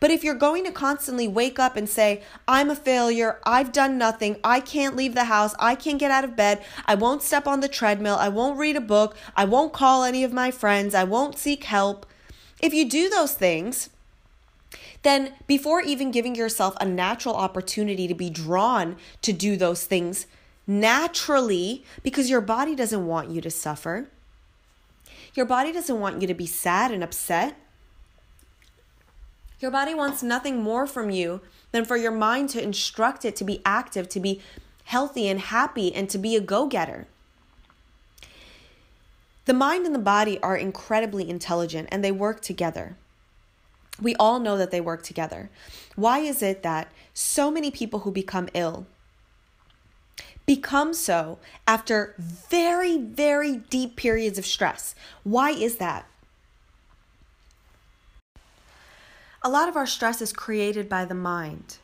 But 0.00 0.10
if 0.10 0.24
you're 0.24 0.34
going 0.34 0.64
to 0.64 0.72
constantly 0.72 1.28
wake 1.28 1.60
up 1.60 1.76
and 1.76 1.88
say, 1.88 2.22
I'm 2.48 2.70
a 2.70 2.76
failure, 2.76 3.38
I've 3.44 3.70
done 3.70 3.96
nothing, 3.96 4.40
I 4.42 4.58
can't 4.58 4.96
leave 4.96 5.14
the 5.14 5.24
house, 5.26 5.54
I 5.60 5.76
can't 5.76 6.00
get 6.00 6.10
out 6.10 6.24
of 6.24 6.34
bed, 6.34 6.60
I 6.86 6.96
won't 6.96 7.22
step 7.22 7.46
on 7.46 7.60
the 7.60 7.68
treadmill, 7.68 8.16
I 8.16 8.30
won't 8.30 8.58
read 8.58 8.74
a 8.74 8.80
book, 8.80 9.16
I 9.36 9.44
won't 9.44 9.72
call 9.72 10.02
any 10.02 10.24
of 10.24 10.32
my 10.32 10.50
friends, 10.50 10.92
I 10.92 11.04
won't 11.04 11.38
seek 11.38 11.64
help. 11.64 12.04
If 12.60 12.74
you 12.74 12.88
do 12.88 13.08
those 13.08 13.34
things, 13.34 13.90
then 15.02 15.32
before 15.46 15.80
even 15.80 16.10
giving 16.10 16.34
yourself 16.34 16.76
a 16.80 16.84
natural 16.84 17.34
opportunity 17.34 18.06
to 18.08 18.14
be 18.14 18.30
drawn 18.30 18.96
to 19.22 19.32
do 19.32 19.56
those 19.56 19.84
things 19.84 20.26
naturally, 20.66 21.84
because 22.02 22.28
your 22.28 22.42
body 22.42 22.74
doesn't 22.74 23.06
want 23.06 23.30
you 23.30 23.40
to 23.40 23.50
suffer, 23.50 24.08
your 25.34 25.46
body 25.46 25.72
doesn't 25.72 26.00
want 26.00 26.20
you 26.20 26.26
to 26.26 26.34
be 26.34 26.46
sad 26.46 26.90
and 26.90 27.02
upset. 27.02 27.56
Your 29.60 29.70
body 29.70 29.94
wants 29.94 30.22
nothing 30.22 30.62
more 30.62 30.86
from 30.86 31.10
you 31.10 31.40
than 31.72 31.84
for 31.84 31.96
your 31.96 32.12
mind 32.12 32.50
to 32.50 32.62
instruct 32.62 33.24
it 33.24 33.34
to 33.36 33.44
be 33.44 33.62
active, 33.64 34.08
to 34.10 34.20
be 34.20 34.40
healthy 34.84 35.28
and 35.28 35.40
happy, 35.40 35.94
and 35.94 36.08
to 36.10 36.18
be 36.18 36.36
a 36.36 36.40
go 36.40 36.66
getter. 36.66 37.06
The 39.46 39.54
mind 39.54 39.86
and 39.86 39.94
the 39.94 40.00
body 40.00 40.38
are 40.40 40.56
incredibly 40.56 41.28
intelligent 41.28 41.88
and 41.90 42.04
they 42.04 42.12
work 42.12 42.40
together. 42.40 42.96
We 44.00 44.14
all 44.16 44.38
know 44.38 44.56
that 44.56 44.70
they 44.70 44.80
work 44.80 45.02
together. 45.02 45.50
Why 45.96 46.20
is 46.20 46.42
it 46.42 46.62
that 46.62 46.92
so 47.14 47.50
many 47.50 47.70
people 47.70 48.00
who 48.00 48.12
become 48.12 48.48
ill 48.54 48.86
become 50.46 50.94
so 50.94 51.38
after 51.66 52.14
very, 52.18 52.96
very 52.96 53.56
deep 53.56 53.96
periods 53.96 54.38
of 54.38 54.46
stress? 54.46 54.94
Why 55.22 55.50
is 55.50 55.76
that? 55.76 56.06
A 59.42 59.48
lot 59.48 59.68
of 59.68 59.76
our 59.76 59.86
stress 59.86 60.22
is 60.22 60.32
created 60.32 60.88
by 60.88 61.04
the 61.04 61.14
mind 61.14 61.78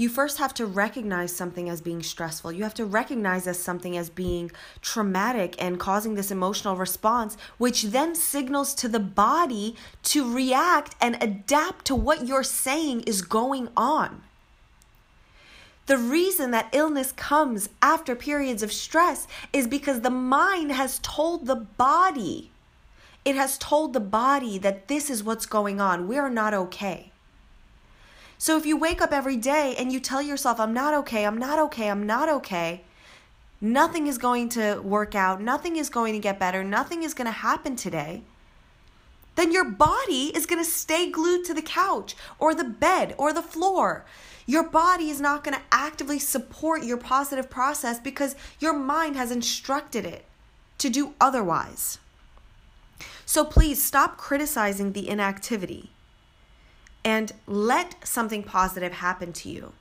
you 0.00 0.08
first 0.08 0.38
have 0.38 0.54
to 0.54 0.64
recognize 0.64 1.30
something 1.30 1.68
as 1.68 1.82
being 1.82 2.02
stressful. 2.02 2.50
You 2.50 2.62
have 2.62 2.72
to 2.74 2.86
recognize 2.86 3.46
as 3.46 3.58
something 3.58 3.98
as 3.98 4.08
being 4.08 4.50
traumatic 4.80 5.62
and 5.62 5.78
causing 5.78 6.14
this 6.14 6.30
emotional 6.30 6.74
response, 6.74 7.36
which 7.58 7.82
then 7.82 8.14
signals 8.14 8.72
to 8.76 8.88
the 8.88 8.98
body 8.98 9.76
to 10.04 10.34
react 10.34 10.96
and 11.02 11.22
adapt 11.22 11.84
to 11.84 11.94
what 11.94 12.26
you're 12.26 12.42
saying 12.42 13.02
is 13.02 13.20
going 13.20 13.68
on. 13.76 14.22
The 15.84 15.98
reason 15.98 16.50
that 16.52 16.70
illness 16.72 17.12
comes 17.12 17.68
after 17.82 18.16
periods 18.16 18.62
of 18.62 18.72
stress 18.72 19.28
is 19.52 19.66
because 19.66 20.00
the 20.00 20.08
mind 20.08 20.72
has 20.72 20.98
told 21.00 21.44
the 21.44 21.56
body, 21.56 22.50
it 23.26 23.34
has 23.34 23.58
told 23.58 23.92
the 23.92 24.00
body 24.00 24.56
that 24.56 24.88
this 24.88 25.10
is 25.10 25.22
what's 25.22 25.44
going 25.44 25.78
on. 25.78 26.08
We 26.08 26.16
are 26.16 26.30
not 26.30 26.54
okay. 26.54 27.10
So 28.40 28.56
if 28.56 28.64
you 28.64 28.78
wake 28.78 29.02
up 29.02 29.12
every 29.12 29.36
day 29.36 29.74
and 29.76 29.92
you 29.92 30.00
tell 30.00 30.22
yourself, 30.22 30.58
I'm 30.58 30.72
not 30.72 30.94
okay, 30.94 31.26
I'm 31.26 31.36
not 31.36 31.58
okay, 31.58 31.90
I'm 31.90 32.06
not 32.06 32.30
okay, 32.30 32.80
nothing 33.60 34.06
is 34.06 34.16
going 34.16 34.48
to 34.50 34.80
work 34.80 35.14
out, 35.14 35.42
nothing 35.42 35.76
is 35.76 35.90
going 35.90 36.14
to 36.14 36.18
get 36.18 36.38
better, 36.38 36.64
nothing 36.64 37.02
is 37.02 37.12
going 37.12 37.26
to 37.26 37.32
happen 37.32 37.76
today, 37.76 38.22
then 39.36 39.52
your 39.52 39.66
body 39.66 40.32
is 40.34 40.46
going 40.46 40.58
to 40.58 40.68
stay 40.70 41.10
glued 41.10 41.44
to 41.44 41.52
the 41.52 41.60
couch 41.60 42.16
or 42.38 42.54
the 42.54 42.64
bed 42.64 43.14
or 43.18 43.34
the 43.34 43.42
floor. 43.42 44.06
Your 44.46 44.66
body 44.66 45.10
is 45.10 45.20
not 45.20 45.44
going 45.44 45.58
to 45.58 45.62
actively 45.70 46.18
support 46.18 46.82
your 46.82 46.96
positive 46.96 47.50
process 47.50 48.00
because 48.00 48.36
your 48.58 48.72
mind 48.72 49.16
has 49.16 49.30
instructed 49.30 50.06
it 50.06 50.24
to 50.78 50.88
do 50.88 51.12
otherwise. 51.20 51.98
So 53.26 53.44
please 53.44 53.84
stop 53.84 54.16
criticizing 54.16 54.92
the 54.92 55.10
inactivity 55.10 55.90
and 57.04 57.32
let 57.46 58.06
something 58.06 58.42
positive 58.42 58.92
happen 58.94 59.32
to 59.32 59.48
you. 59.48 59.72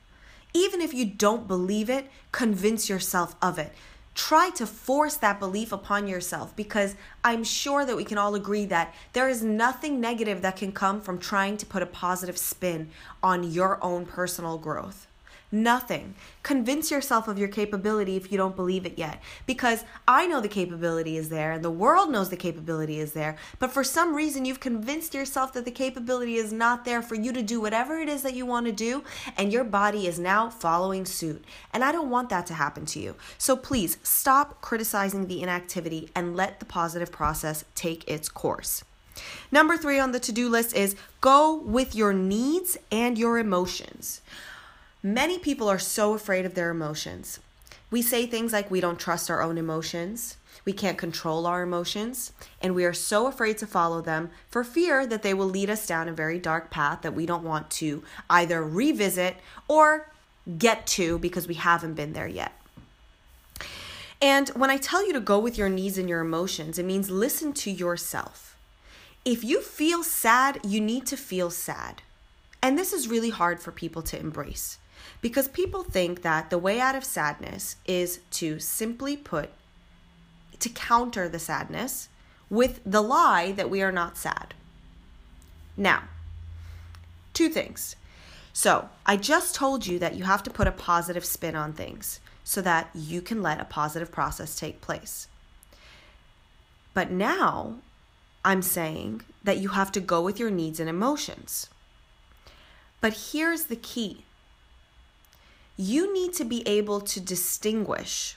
Even 0.53 0.81
if 0.81 0.93
you 0.93 1.05
don't 1.05 1.47
believe 1.47 1.89
it, 1.89 2.09
convince 2.31 2.89
yourself 2.89 3.35
of 3.41 3.59
it. 3.59 3.73
Try 4.15 4.49
to 4.51 4.65
force 4.65 5.15
that 5.17 5.39
belief 5.39 5.71
upon 5.71 6.07
yourself 6.07 6.55
because 6.55 6.95
I'm 7.23 7.43
sure 7.43 7.85
that 7.85 7.95
we 7.95 8.03
can 8.03 8.17
all 8.17 8.35
agree 8.35 8.65
that 8.65 8.93
there 9.13 9.29
is 9.29 9.43
nothing 9.43 10.01
negative 10.01 10.41
that 10.41 10.57
can 10.57 10.71
come 10.71 10.99
from 10.99 11.19
trying 11.19 11.55
to 11.57 11.65
put 11.65 11.83
a 11.83 11.85
positive 11.85 12.37
spin 12.37 12.89
on 13.23 13.49
your 13.49 13.81
own 13.83 14.05
personal 14.05 14.57
growth. 14.57 15.07
Nothing. 15.51 16.13
Convince 16.43 16.91
yourself 16.91 17.27
of 17.27 17.39
your 17.39 17.47
capability 17.47 18.15
if 18.15 18.31
you 18.31 18.37
don't 18.37 18.55
believe 18.55 18.85
it 18.85 18.99
yet. 18.99 19.19
Because 19.47 19.83
I 20.07 20.27
know 20.27 20.41
the 20.41 20.47
capability 20.47 21.17
is 21.17 21.29
there 21.29 21.53
and 21.53 21.63
the 21.63 21.71
world 21.71 22.11
knows 22.11 22.29
the 22.29 22.37
capability 22.37 22.99
is 22.99 23.13
there. 23.13 23.35
But 23.57 23.71
for 23.71 23.83
some 23.83 24.15
reason, 24.15 24.45
you've 24.45 24.59
convinced 24.59 25.15
yourself 25.15 25.53
that 25.53 25.65
the 25.65 25.71
capability 25.71 26.35
is 26.35 26.53
not 26.53 26.85
there 26.85 27.01
for 27.01 27.15
you 27.15 27.33
to 27.33 27.41
do 27.41 27.59
whatever 27.59 27.97
it 27.97 28.09
is 28.09 28.21
that 28.21 28.35
you 28.35 28.45
want 28.45 28.67
to 28.67 28.71
do. 28.71 29.03
And 29.37 29.51
your 29.51 29.63
body 29.63 30.05
is 30.05 30.19
now 30.19 30.51
following 30.51 31.05
suit. 31.05 31.43
And 31.73 31.83
I 31.83 31.91
don't 31.91 32.11
want 32.11 32.29
that 32.29 32.45
to 32.47 32.53
happen 32.53 32.85
to 32.87 32.99
you. 32.99 33.15
So 33.39 33.55
please 33.55 33.97
stop 34.03 34.61
criticizing 34.61 35.27
the 35.27 35.41
inactivity 35.41 36.11
and 36.13 36.35
let 36.35 36.59
the 36.59 36.65
positive 36.65 37.11
process 37.11 37.65
take 37.73 38.07
its 38.07 38.29
course. 38.29 38.83
Number 39.51 39.77
three 39.77 39.99
on 39.99 40.11
the 40.11 40.19
to 40.19 40.31
do 40.31 40.47
list 40.47 40.75
is 40.75 40.95
go 41.21 41.55
with 41.55 41.95
your 41.95 42.13
needs 42.13 42.77
and 42.91 43.17
your 43.17 43.37
emotions. 43.39 44.21
Many 45.01 45.39
people 45.39 45.69
are 45.69 45.79
so 45.79 46.13
afraid 46.13 46.45
of 46.45 46.55
their 46.55 46.69
emotions. 46.69 47.39
We 47.89 48.01
say 48.01 48.25
things 48.25 48.51
like 48.51 48.69
we 48.69 48.81
don't 48.81 48.99
trust 48.99 49.31
our 49.31 49.41
own 49.41 49.57
emotions, 49.57 50.35
we 50.65 50.73
can't 50.73 50.97
control 50.97 51.47
our 51.47 51.63
emotions, 51.63 52.33
and 52.61 52.75
we 52.75 52.83
are 52.83 52.93
so 52.93 53.25
afraid 53.27 53.57
to 53.59 53.65
follow 53.65 54.01
them 54.01 54.29
for 54.49 54.61
fear 54.61 55.07
that 55.07 55.23
they 55.23 55.33
will 55.33 55.47
lead 55.47 55.69
us 55.69 55.87
down 55.87 56.09
a 56.09 56.13
very 56.13 56.37
dark 56.37 56.69
path 56.69 57.01
that 57.03 57.15
we 57.15 57.25
don't 57.25 57.45
want 57.45 57.69
to 57.69 58.03
either 58.29 58.61
revisit 58.61 59.37
or 59.69 60.11
get 60.57 60.85
to 60.87 61.17
because 61.19 61.47
we 61.47 61.53
haven't 61.53 61.93
been 61.93 62.11
there 62.11 62.27
yet. 62.27 62.51
And 64.21 64.49
when 64.49 64.69
I 64.69 64.75
tell 64.75 65.07
you 65.07 65.13
to 65.13 65.21
go 65.21 65.39
with 65.39 65.57
your 65.57 65.69
needs 65.69 65.97
and 65.97 66.09
your 66.09 66.19
emotions, 66.19 66.77
it 66.77 66.85
means 66.85 67.09
listen 67.09 67.53
to 67.53 67.71
yourself. 67.71 68.57
If 69.23 69.45
you 69.45 69.61
feel 69.61 70.03
sad, 70.03 70.59
you 70.65 70.81
need 70.81 71.05
to 71.05 71.15
feel 71.15 71.51
sad. 71.51 72.01
And 72.61 72.77
this 72.77 72.91
is 72.91 73.07
really 73.07 73.29
hard 73.29 73.61
for 73.61 73.71
people 73.71 74.01
to 74.01 74.19
embrace. 74.19 74.77
Because 75.21 75.47
people 75.47 75.83
think 75.83 76.21
that 76.21 76.49
the 76.49 76.57
way 76.57 76.79
out 76.79 76.95
of 76.95 77.03
sadness 77.03 77.75
is 77.85 78.19
to 78.31 78.59
simply 78.59 79.17
put, 79.17 79.49
to 80.59 80.69
counter 80.69 81.27
the 81.27 81.39
sadness 81.39 82.09
with 82.49 82.79
the 82.85 83.01
lie 83.01 83.51
that 83.51 83.69
we 83.69 83.81
are 83.81 83.91
not 83.91 84.17
sad. 84.17 84.53
Now, 85.77 86.03
two 87.33 87.49
things. 87.49 87.95
So, 88.51 88.89
I 89.05 89.15
just 89.15 89.55
told 89.55 89.85
you 89.85 89.99
that 89.99 90.15
you 90.15 90.23
have 90.23 90.43
to 90.43 90.49
put 90.49 90.67
a 90.67 90.71
positive 90.71 91.23
spin 91.23 91.55
on 91.55 91.73
things 91.73 92.19
so 92.43 92.61
that 92.61 92.89
you 92.93 93.21
can 93.21 93.41
let 93.41 93.61
a 93.61 93.65
positive 93.65 94.11
process 94.11 94.55
take 94.55 94.81
place. 94.81 95.27
But 96.93 97.11
now 97.11 97.75
I'm 98.43 98.61
saying 98.61 99.21
that 99.43 99.57
you 99.57 99.69
have 99.69 99.91
to 99.93 100.01
go 100.01 100.21
with 100.21 100.39
your 100.39 100.49
needs 100.49 100.79
and 100.79 100.89
emotions. 100.89 101.69
But 103.01 103.31
here's 103.31 103.65
the 103.65 103.75
key 103.75 104.25
you 105.79 106.13
need 106.13 106.33
to 106.33 106.43
be 106.43 106.61
able 106.67 106.99
to 106.99 107.21
distinguish 107.21 108.35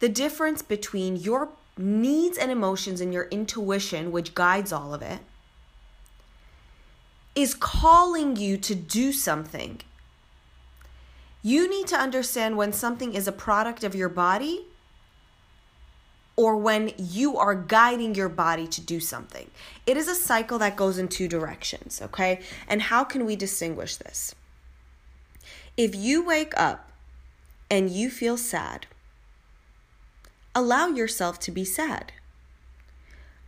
the 0.00 0.08
difference 0.08 0.62
between 0.62 1.16
your 1.16 1.50
needs 1.76 2.38
and 2.38 2.50
emotions 2.50 3.02
and 3.02 3.12
your 3.12 3.24
intuition, 3.24 4.10
which 4.10 4.34
guides 4.34 4.72
all 4.72 4.94
of 4.94 5.02
it, 5.02 5.20
is 7.34 7.52
calling 7.54 8.36
you 8.36 8.56
to 8.56 8.74
do 8.74 9.12
something. 9.12 9.82
You 11.42 11.68
need 11.68 11.88
to 11.88 11.96
understand 11.96 12.56
when 12.56 12.72
something 12.72 13.12
is 13.12 13.28
a 13.28 13.32
product 13.32 13.84
of 13.84 13.94
your 13.94 14.08
body 14.08 14.64
or 16.36 16.56
when 16.56 16.92
you 16.96 17.36
are 17.36 17.54
guiding 17.54 18.14
your 18.14 18.30
body 18.30 18.66
to 18.66 18.80
do 18.80 18.98
something. 18.98 19.50
It 19.86 19.98
is 19.98 20.08
a 20.08 20.14
cycle 20.14 20.58
that 20.60 20.74
goes 20.74 20.96
in 20.96 21.08
two 21.08 21.28
directions, 21.28 22.00
okay? 22.00 22.40
And 22.66 22.80
how 22.80 23.04
can 23.04 23.26
we 23.26 23.36
distinguish 23.36 23.96
this? 23.96 24.34
If 25.76 25.94
you 25.94 26.24
wake 26.24 26.52
up 26.56 26.90
and 27.70 27.88
you 27.90 28.10
feel 28.10 28.36
sad, 28.36 28.86
allow 30.54 30.88
yourself 30.88 31.38
to 31.40 31.50
be 31.50 31.64
sad. 31.64 32.12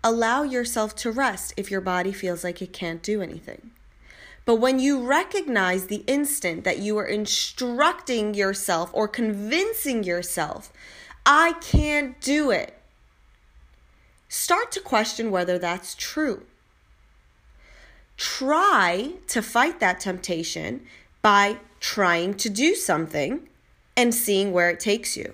Allow 0.03 0.43
yourself 0.43 0.95
to 0.97 1.11
rest 1.11 1.55
if 1.57 1.71
your 1.71 1.81
body 1.81 2.13
feels 2.13 2.45
like 2.45 2.61
it 2.63 2.73
can't 2.73 3.03
do 3.03 3.23
anything. 3.23 3.71
But 4.45 4.57
when 4.57 4.79
you 4.79 5.03
recognize 5.03 5.87
the 5.87 6.05
instant 6.07 6.65
that 6.65 6.79
you 6.79 6.99
are 6.99 7.07
instructing 7.07 8.35
yourself 8.35 8.91
or 8.93 9.09
convincing 9.09 10.05
yourself 10.05 10.73
I 11.27 11.55
can't 11.55 12.21
do 12.21 12.51
it. 12.51 12.79
Start 14.29 14.71
to 14.73 14.81
question 14.81 15.31
whether 15.31 15.59
that's 15.59 15.95
true. 15.95 16.43
Try 18.17 19.15
to 19.29 19.41
fight 19.41 19.81
that 19.81 20.01
temptation 20.01 20.87
by 21.25 21.57
trying 21.81 22.35
to 22.35 22.51
do 22.51 22.75
something 22.75 23.49
and 23.97 24.15
seeing 24.15 24.53
where 24.53 24.69
it 24.69 24.79
takes 24.79 25.17
you. 25.17 25.33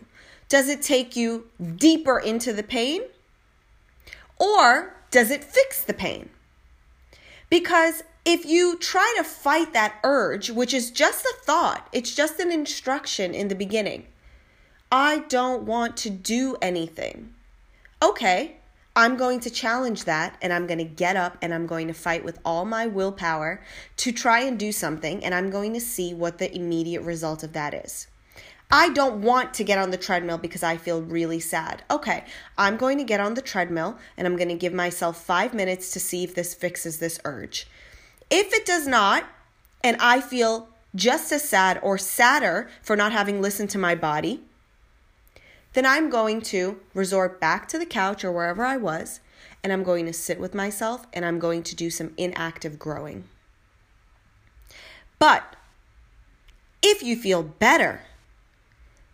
Does 0.49 0.68
it 0.68 0.82
take 0.82 1.16
you 1.16 1.49
deeper 1.76 2.16
into 2.16 2.52
the 2.52 2.62
pain? 2.62 3.02
Or 4.38 4.94
does 5.11 5.32
it 5.32 5.42
fix 5.42 5.82
the 5.82 5.92
pain? 5.92 6.30
Because 7.50 8.04
if 8.25 8.47
you 8.47 8.78
try 8.78 9.12
to 9.16 9.25
fight 9.25 9.73
that 9.73 9.97
urge, 10.04 10.49
which 10.49 10.73
is 10.73 10.92
just 10.92 11.25
a 11.25 11.35
thought, 11.42 11.88
it's 11.92 12.14
just 12.14 12.38
an 12.38 12.52
instruction 12.52 13.35
in 13.35 13.49
the 13.49 13.56
beginning, 13.56 14.06
I 14.92 15.25
don't 15.28 15.64
want 15.64 15.97
to 15.99 16.11
do 16.11 16.56
anything. 16.62 17.35
Okay, 18.00 18.59
I'm 18.97 19.16
going 19.16 19.40
to 19.40 19.50
challenge 19.50 20.04
that 20.04 20.37
and 20.42 20.52
I'm 20.52 20.66
going 20.66 20.78
to 20.78 20.85
get 20.85 21.16
up 21.16 21.38
and 21.40 21.54
I'm 21.54 21.66
going 21.66 21.87
to 21.87 21.94
fight 21.94 22.25
with 22.25 22.40
all 22.44 22.64
my 22.64 22.87
willpower 22.87 23.62
to 23.99 24.12
try 24.12 24.40
and 24.40 24.59
do 24.59 24.73
something 24.73 25.25
and 25.25 25.35
I'm 25.35 25.50
going 25.50 25.75
to 25.75 25.80
see 25.80 26.12
what 26.12 26.38
the 26.38 26.54
immediate 26.54 27.02
result 27.02 27.42
of 27.44 27.52
that 27.52 27.73
is. 27.73 28.09
I 28.73 28.90
don't 28.90 29.23
want 29.23 29.54
to 29.54 29.64
get 29.64 29.78
on 29.78 29.90
the 29.90 29.97
treadmill 29.97 30.38
because 30.38 30.62
I 30.62 30.76
feel 30.76 31.02
really 31.02 31.40
sad. 31.40 31.82
Okay, 31.90 32.25
I'm 32.56 32.76
going 32.76 32.99
to 32.99 33.04
get 33.04 33.20
on 33.20 33.35
the 33.35 33.42
treadmill 33.42 33.99
and 34.16 34.26
I'm 34.26 34.37
going 34.37 34.49
to 34.49 34.54
give 34.54 34.73
myself 34.73 35.25
five 35.25 35.54
minutes 35.54 35.90
to 35.92 36.00
see 36.00 36.23
if 36.23 36.35
this 36.35 36.54
fixes 36.54 36.99
this 36.99 37.18
urge. 37.25 37.66
If 38.28 38.52
it 38.52 38.64
does 38.64 38.87
not, 38.87 39.25
and 39.82 39.97
I 40.00 40.20
feel 40.20 40.68
just 40.94 41.32
as 41.32 41.49
sad 41.49 41.80
or 41.82 41.99
sadder 41.99 42.68
for 42.82 42.97
not 42.97 43.12
having 43.12 43.40
listened 43.40 43.70
to 43.70 43.78
my 43.78 43.94
body, 43.94 44.42
then 45.72 45.86
I'm 45.86 46.10
going 46.10 46.40
to 46.42 46.80
resort 46.94 47.40
back 47.40 47.68
to 47.68 47.78
the 47.78 47.86
couch 47.86 48.24
or 48.24 48.32
wherever 48.32 48.64
I 48.64 48.76
was, 48.76 49.20
and 49.62 49.72
I'm 49.72 49.84
going 49.84 50.06
to 50.06 50.12
sit 50.12 50.40
with 50.40 50.54
myself 50.54 51.06
and 51.12 51.24
I'm 51.24 51.38
going 51.38 51.62
to 51.64 51.76
do 51.76 51.90
some 51.90 52.12
inactive 52.16 52.78
growing. 52.78 53.24
But 55.18 55.56
if 56.82 57.02
you 57.02 57.14
feel 57.14 57.42
better, 57.42 58.02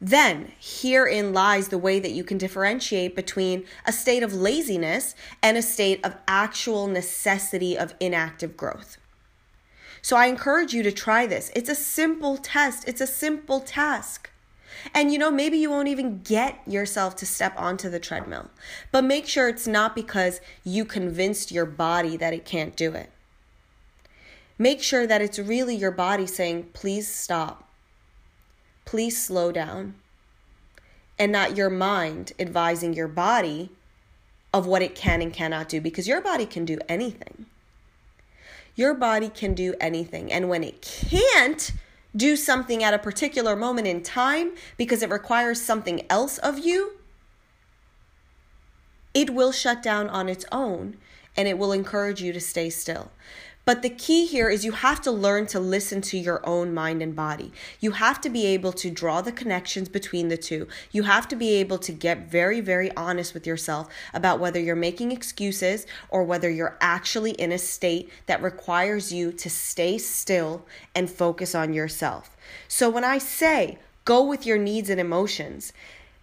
then 0.00 0.52
herein 0.60 1.32
lies 1.32 1.68
the 1.68 1.78
way 1.78 1.98
that 1.98 2.12
you 2.12 2.22
can 2.22 2.38
differentiate 2.38 3.16
between 3.16 3.64
a 3.84 3.92
state 3.92 4.22
of 4.22 4.34
laziness 4.34 5.14
and 5.42 5.56
a 5.56 5.62
state 5.62 6.04
of 6.04 6.16
actual 6.28 6.86
necessity 6.86 7.76
of 7.76 7.94
inactive 7.98 8.56
growth. 8.56 8.98
So 10.02 10.16
I 10.16 10.26
encourage 10.26 10.72
you 10.72 10.82
to 10.84 10.92
try 10.92 11.26
this. 11.26 11.50
It's 11.56 11.68
a 11.68 11.74
simple 11.74 12.36
test, 12.36 12.86
it's 12.86 13.00
a 13.00 13.06
simple 13.06 13.60
task. 13.60 14.30
And 14.94 15.12
you 15.12 15.18
know, 15.18 15.30
maybe 15.30 15.58
you 15.58 15.70
won't 15.70 15.88
even 15.88 16.20
get 16.22 16.60
yourself 16.66 17.16
to 17.16 17.26
step 17.26 17.54
onto 17.56 17.88
the 17.88 18.00
treadmill. 18.00 18.50
But 18.92 19.04
make 19.04 19.26
sure 19.26 19.48
it's 19.48 19.66
not 19.66 19.94
because 19.94 20.40
you 20.64 20.84
convinced 20.84 21.52
your 21.52 21.66
body 21.66 22.16
that 22.16 22.34
it 22.34 22.44
can't 22.44 22.76
do 22.76 22.92
it. 22.92 23.10
Make 24.58 24.82
sure 24.82 25.06
that 25.06 25.20
it's 25.20 25.38
really 25.38 25.74
your 25.74 25.90
body 25.90 26.26
saying, 26.26 26.70
please 26.72 27.12
stop. 27.12 27.68
Please 28.84 29.22
slow 29.22 29.52
down. 29.52 29.94
And 31.18 31.32
not 31.32 31.56
your 31.56 31.70
mind 31.70 32.32
advising 32.38 32.94
your 32.94 33.08
body 33.08 33.70
of 34.52 34.66
what 34.66 34.82
it 34.82 34.94
can 34.94 35.20
and 35.20 35.32
cannot 35.32 35.68
do 35.68 35.80
because 35.80 36.08
your 36.08 36.20
body 36.20 36.46
can 36.46 36.64
do 36.64 36.78
anything. 36.88 37.46
Your 38.74 38.94
body 38.94 39.28
can 39.28 39.54
do 39.54 39.74
anything. 39.80 40.30
And 40.32 40.48
when 40.48 40.62
it 40.62 40.82
can't, 40.82 41.72
do 42.16 42.36
something 42.36 42.82
at 42.82 42.94
a 42.94 42.98
particular 42.98 43.54
moment 43.54 43.86
in 43.86 44.02
time 44.02 44.52
because 44.76 45.02
it 45.02 45.10
requires 45.10 45.60
something 45.60 46.06
else 46.08 46.38
of 46.38 46.58
you, 46.58 46.92
it 49.14 49.30
will 49.30 49.52
shut 49.52 49.82
down 49.82 50.08
on 50.08 50.28
its 50.28 50.44
own 50.50 50.96
and 51.36 51.46
it 51.46 51.58
will 51.58 51.72
encourage 51.72 52.22
you 52.22 52.32
to 52.32 52.40
stay 52.40 52.70
still. 52.70 53.10
But 53.66 53.82
the 53.82 53.90
key 53.90 54.26
here 54.26 54.48
is 54.48 54.64
you 54.64 54.70
have 54.70 55.00
to 55.02 55.10
learn 55.10 55.46
to 55.46 55.58
listen 55.58 56.00
to 56.02 56.16
your 56.16 56.40
own 56.48 56.72
mind 56.72 57.02
and 57.02 57.16
body. 57.16 57.50
You 57.80 57.90
have 57.90 58.20
to 58.20 58.30
be 58.30 58.46
able 58.46 58.72
to 58.74 58.92
draw 58.92 59.22
the 59.22 59.32
connections 59.32 59.88
between 59.88 60.28
the 60.28 60.36
two. 60.36 60.68
You 60.92 61.02
have 61.02 61.26
to 61.26 61.36
be 61.36 61.54
able 61.54 61.78
to 61.78 61.90
get 61.90 62.30
very, 62.30 62.60
very 62.60 62.94
honest 62.96 63.34
with 63.34 63.44
yourself 63.44 63.88
about 64.14 64.38
whether 64.38 64.60
you're 64.60 64.76
making 64.76 65.10
excuses 65.10 65.84
or 66.10 66.22
whether 66.22 66.48
you're 66.48 66.78
actually 66.80 67.32
in 67.32 67.50
a 67.50 67.58
state 67.58 68.08
that 68.26 68.40
requires 68.40 69.12
you 69.12 69.32
to 69.32 69.50
stay 69.50 69.98
still 69.98 70.64
and 70.94 71.10
focus 71.10 71.52
on 71.52 71.74
yourself. 71.74 72.36
So 72.68 72.88
when 72.88 73.02
I 73.02 73.18
say, 73.18 73.80
go 74.04 74.22
with 74.22 74.46
your 74.46 74.58
needs 74.58 74.90
and 74.90 75.00
emotions 75.00 75.72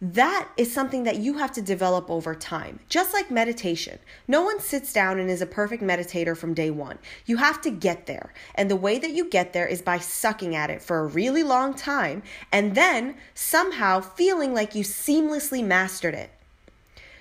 that 0.04 0.50
is 0.58 0.74
something 0.74 1.06
that 1.06 1.20
you 1.20 1.38
have 1.38 1.54
to 1.54 1.62
develop 1.62 2.10
over 2.10 2.36
time. 2.36 2.82
Just 2.90 3.14
like 3.14 3.32
meditation. 3.32 4.00
No 4.28 4.42
one 4.42 4.60
sits 4.60 4.92
down 4.92 5.18
and 5.18 5.30
is 5.30 5.42
a 5.42 5.46
perfect 5.46 5.82
meditator 5.82 6.36
from 6.36 6.54
day 6.54 6.70
one. 6.72 7.00
You 7.26 7.38
have 7.38 7.62
to 7.62 7.72
get 7.72 8.06
there. 8.06 8.34
And 8.56 8.70
the 8.70 8.76
way 8.76 9.00
that 9.00 9.12
you 9.12 9.30
get 9.30 9.54
there 9.54 9.66
is 9.66 9.82
by 9.82 10.00
sucking 10.00 10.58
at 10.58 10.70
it 10.70 10.82
for 10.82 11.00
a 11.00 11.08
really 11.08 11.42
long 11.42 11.74
time 11.74 12.22
and 12.52 12.76
then 12.76 13.16
somehow 13.34 14.02
feeling 14.02 14.54
like 14.54 14.76
you 14.76 14.84
seamlessly 14.84 15.64
mastered 15.64 16.16
it. 16.16 16.32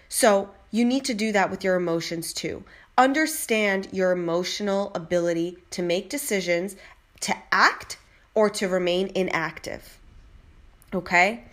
So 0.09 0.51
you 0.73 0.85
need 0.85 1.05
to 1.05 1.15
do 1.15 1.31
that 1.31 1.53
with 1.53 1.63
your 1.63 1.77
emotions 1.77 2.33
too. 2.33 2.65
Understand 2.99 3.91
your 3.93 4.11
emotional 4.11 4.91
ability 4.97 5.57
to 5.71 5.83
make 5.83 6.11
decisions, 6.11 6.75
to 7.21 7.37
act, 7.53 7.97
or 8.35 8.51
to 8.51 8.67
remain 8.67 9.13
inactive. 9.15 10.01
Okay? 10.93 11.45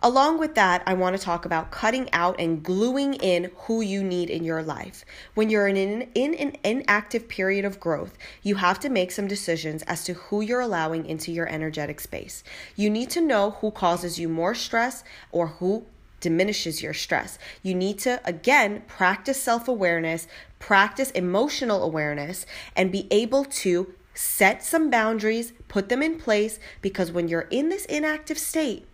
Along 0.00 0.38
with 0.38 0.54
that, 0.54 0.84
I 0.86 0.94
want 0.94 1.16
to 1.16 1.22
talk 1.22 1.44
about 1.44 1.72
cutting 1.72 2.08
out 2.12 2.38
and 2.38 2.62
gluing 2.62 3.14
in 3.14 3.50
who 3.56 3.80
you 3.80 4.04
need 4.04 4.30
in 4.30 4.44
your 4.44 4.62
life. 4.62 5.04
When 5.34 5.50
you're 5.50 5.66
in 5.66 5.76
an, 5.76 6.08
in 6.14 6.34
an 6.34 6.56
inactive 6.62 7.26
period 7.26 7.64
of 7.64 7.80
growth, 7.80 8.16
you 8.44 8.54
have 8.56 8.78
to 8.80 8.90
make 8.90 9.10
some 9.10 9.26
decisions 9.26 9.82
as 9.82 10.04
to 10.04 10.12
who 10.14 10.40
you're 10.40 10.60
allowing 10.60 11.04
into 11.04 11.32
your 11.32 11.48
energetic 11.48 11.98
space. 11.98 12.44
You 12.76 12.90
need 12.90 13.10
to 13.10 13.20
know 13.20 13.52
who 13.60 13.72
causes 13.72 14.20
you 14.20 14.28
more 14.28 14.54
stress 14.54 15.02
or 15.32 15.48
who 15.48 15.84
diminishes 16.20 16.80
your 16.80 16.94
stress. 16.94 17.36
You 17.64 17.74
need 17.74 17.98
to, 18.00 18.20
again, 18.24 18.84
practice 18.86 19.42
self 19.42 19.66
awareness, 19.66 20.28
practice 20.60 21.10
emotional 21.10 21.82
awareness, 21.82 22.46
and 22.76 22.92
be 22.92 23.08
able 23.10 23.44
to 23.44 23.92
set 24.14 24.64
some 24.64 24.90
boundaries, 24.90 25.52
put 25.66 25.88
them 25.88 26.02
in 26.02 26.18
place, 26.18 26.60
because 26.82 27.10
when 27.10 27.26
you're 27.26 27.48
in 27.50 27.68
this 27.68 27.84
inactive 27.86 28.38
state, 28.38 28.84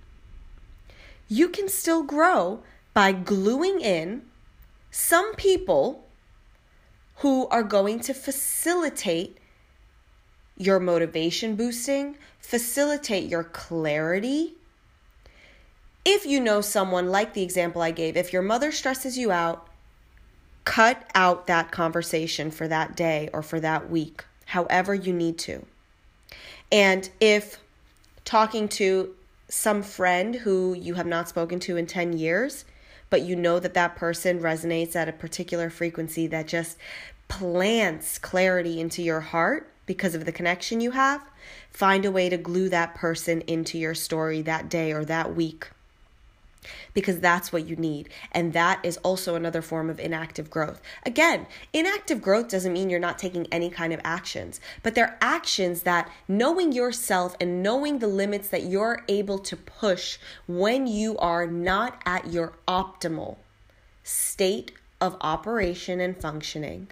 you 1.34 1.48
can 1.48 1.68
still 1.68 2.04
grow 2.04 2.62
by 2.92 3.10
gluing 3.10 3.80
in 3.80 4.22
some 4.92 5.34
people 5.34 6.06
who 7.16 7.48
are 7.48 7.64
going 7.64 7.98
to 7.98 8.14
facilitate 8.14 9.38
your 10.56 10.78
motivation 10.78 11.56
boosting, 11.56 12.16
facilitate 12.38 13.28
your 13.28 13.42
clarity. 13.42 14.54
If 16.04 16.24
you 16.24 16.38
know 16.38 16.60
someone 16.60 17.08
like 17.08 17.34
the 17.34 17.42
example 17.42 17.82
I 17.82 17.90
gave, 17.90 18.16
if 18.16 18.32
your 18.32 18.42
mother 18.42 18.70
stresses 18.70 19.18
you 19.18 19.32
out, 19.32 19.66
cut 20.64 21.04
out 21.16 21.48
that 21.48 21.72
conversation 21.72 22.52
for 22.52 22.68
that 22.68 22.94
day 22.94 23.28
or 23.32 23.42
for 23.42 23.58
that 23.58 23.90
week, 23.90 24.24
however 24.46 24.94
you 24.94 25.12
need 25.12 25.38
to. 25.38 25.66
And 26.70 27.10
if 27.20 27.58
talking 28.24 28.68
to 28.68 29.16
some 29.48 29.82
friend 29.82 30.36
who 30.36 30.74
you 30.74 30.94
have 30.94 31.06
not 31.06 31.28
spoken 31.28 31.60
to 31.60 31.76
in 31.76 31.86
10 31.86 32.14
years, 32.14 32.64
but 33.10 33.22
you 33.22 33.36
know 33.36 33.58
that 33.60 33.74
that 33.74 33.96
person 33.96 34.40
resonates 34.40 34.96
at 34.96 35.08
a 35.08 35.12
particular 35.12 35.70
frequency 35.70 36.26
that 36.26 36.46
just 36.46 36.78
plants 37.28 38.18
clarity 38.18 38.80
into 38.80 39.02
your 39.02 39.20
heart 39.20 39.70
because 39.86 40.14
of 40.14 40.24
the 40.24 40.32
connection 40.32 40.80
you 40.80 40.92
have, 40.92 41.22
find 41.70 42.04
a 42.04 42.10
way 42.10 42.28
to 42.28 42.36
glue 42.36 42.68
that 42.68 42.94
person 42.94 43.42
into 43.42 43.78
your 43.78 43.94
story 43.94 44.40
that 44.42 44.68
day 44.68 44.92
or 44.92 45.04
that 45.04 45.34
week 45.34 45.68
because 46.92 47.20
that's 47.20 47.52
what 47.52 47.66
you 47.66 47.76
need. 47.76 48.08
And 48.32 48.52
that 48.52 48.80
is 48.82 48.96
also 48.98 49.34
another 49.34 49.62
form 49.62 49.90
of 49.90 50.00
inactive 50.00 50.50
growth. 50.50 50.80
Again, 51.04 51.46
inactive 51.72 52.22
growth 52.22 52.48
doesn't 52.48 52.72
mean 52.72 52.90
you're 52.90 53.00
not 53.00 53.18
taking 53.18 53.46
any 53.52 53.70
kind 53.70 53.92
of 53.92 54.00
actions, 54.04 54.60
but 54.82 54.94
they're 54.94 55.18
actions 55.20 55.82
that 55.82 56.10
knowing 56.28 56.72
yourself 56.72 57.36
and 57.40 57.62
knowing 57.62 57.98
the 57.98 58.06
limits 58.06 58.48
that 58.48 58.64
you're 58.64 59.04
able 59.08 59.38
to 59.38 59.56
push 59.56 60.18
when 60.46 60.86
you 60.86 61.16
are 61.18 61.46
not 61.46 62.00
at 62.06 62.32
your 62.32 62.52
optimal 62.66 63.36
state 64.02 64.72
of 65.00 65.16
operation 65.20 66.00
and 66.00 66.16
functioning 66.20 66.88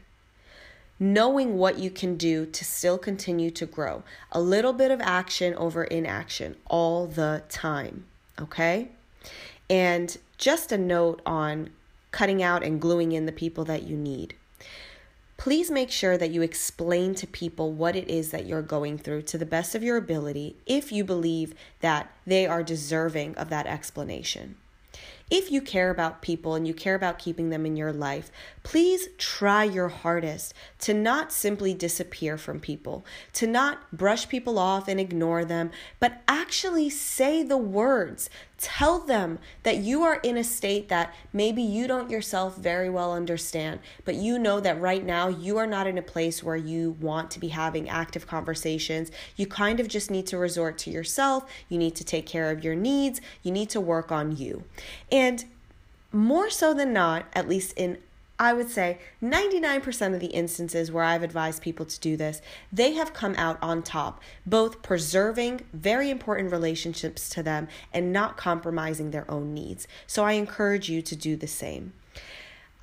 knowing 1.03 1.59
what 1.59 1.81
you 1.81 1.91
can 1.91 2.17
do 2.17 2.47
to 2.47 2.65
still 2.65 2.97
continue 2.97 3.51
to 3.51 3.67
grow. 3.67 4.05
A 4.31 4.41
little 4.41 4.73
bit 4.73 4.93
of 4.93 5.01
action 5.01 5.53
over 5.55 5.83
inaction 5.83 6.55
all 6.67 7.09
the 7.09 7.43
time, 7.49 8.05
okay? 8.41 8.89
And 9.71 10.17
just 10.39 10.73
a 10.73 10.79
note 10.79 11.23
on 11.25 11.71
cutting 12.11 12.43
out 12.43 12.63
and 12.63 12.81
gluing 12.81 13.13
in 13.13 13.27
the 13.27 13.33
people 13.33 13.65
that 13.65 13.85
you 13.85 13.97
need. 13.97 14.35
Please 15.37 15.71
make 15.71 15.91
sure 15.91 16.17
that 16.17 16.31
you 16.31 16.41
explain 16.43 17.17
to 17.17 17.27
people 17.27 17.73
what 17.73 17.97
it 17.97 18.09
is 18.09 18.31
that 18.31 18.47
you're 18.47 18.63
going 18.63 18.97
through 18.97 19.23
to 19.23 19.37
the 19.37 19.47
best 19.47 19.75
of 19.75 19.83
your 19.83 19.97
ability 19.97 20.55
if 20.67 20.93
you 20.93 21.03
believe 21.03 21.55
that 21.81 22.13
they 22.27 22.47
are 22.47 22.63
deserving 22.63 23.35
of 23.35 23.49
that 23.49 23.67
explanation. 23.67 24.55
If 25.31 25.51
you 25.51 25.63
care 25.63 25.91
about 25.91 26.23
people 26.23 26.55
and 26.55 26.69
you 26.69 26.75
care 26.75 26.95
about 26.95 27.19
keeping 27.19 27.51
them 27.51 27.65
in 27.65 27.75
your 27.75 27.93
life, 27.93 28.31
please 28.63 29.09
try 29.19 29.65
your 29.65 29.89
hardest 29.89 30.55
to 30.81 30.95
not 30.95 31.33
simply 31.33 31.75
disappear 31.75 32.37
from 32.39 32.61
people, 32.61 33.05
to 33.33 33.47
not 33.47 33.97
brush 33.97 34.29
people 34.29 34.59
off 34.59 34.89
and 34.89 34.99
ignore 35.01 35.45
them, 35.45 35.71
but 36.01 36.23
actually 36.29 36.91
say 36.91 37.43
the 37.43 37.57
words 37.57 38.29
Tell 38.63 39.01
them 39.01 39.41
that 39.65 39.79
you 39.79 40.05
are 40.05 40.21
in 40.23 40.37
a 40.37 40.45
state 40.45 40.89
that 40.89 41.13
maybe 41.33 41.63
you 41.63 41.89
don't 41.89 42.11
yourself 42.11 42.57
very 42.57 42.89
well 42.89 43.13
understand, 43.13 43.81
but 44.05 44.15
you 44.15 44.39
know 44.39 44.61
that 44.61 44.81
right 44.81 45.05
now 45.05 45.27
you 45.27 45.59
are 45.59 45.67
not 45.67 45.89
in 45.89 45.99
a 45.99 46.03
place 46.03 46.45
where 46.45 46.55
you 46.55 46.97
want 47.01 47.33
to 47.33 47.41
be 47.41 47.49
having 47.49 47.89
active 47.89 48.29
conversations. 48.29 49.11
You 49.35 49.49
kind 49.49 49.81
of 49.81 49.89
just 49.89 50.13
need 50.13 50.29
to 50.29 50.39
resort 50.39 50.79
to 50.79 50.93
yourself. 50.93 51.51
You 51.69 51.77
need 51.77 51.97
to 51.97 52.05
take 52.05 52.25
care 52.25 52.53
of 52.53 52.63
your 52.63 52.77
needs. 52.77 53.21
You 53.43 53.51
need 53.51 53.69
to 53.71 53.81
work 53.81 54.13
on 54.13 54.37
you. 54.37 54.63
And 55.11 55.45
more 56.13 56.49
so 56.49 56.73
than 56.73 56.93
not, 56.93 57.27
at 57.33 57.49
least 57.49 57.77
in 57.77 57.99
I 58.43 58.53
would 58.53 58.69
say 58.69 58.99
99% 59.23 60.15
of 60.15 60.19
the 60.19 60.27
instances 60.27 60.91
where 60.91 61.05
I've 61.05 61.23
advised 61.23 61.63
people 61.63 61.87
to 61.87 62.01
do 62.01 62.17
this, 62.17 62.43
they 62.73 62.95
have 62.95 63.15
come 63.15 63.37
out 63.37 63.57
on 63.63 63.85
top, 63.85 64.21
both 64.45 64.83
preserving 64.83 65.61
very 65.73 66.11
important 66.11 66.51
relationships 66.51 67.29
to 67.31 67.45
them 67.45 67.69
and 67.93 68.13
not 68.13 68.37
compromising 68.37 69.13
their 69.13 69.31
own 69.31 69.55
needs. 69.55 69.87
So 70.09 70.25
I 70.25 70.33
encourage 70.33 70.89
you 70.89 71.03
to 71.03 71.15
do 71.15 71.37
the 71.37 71.47
same. 71.47 71.93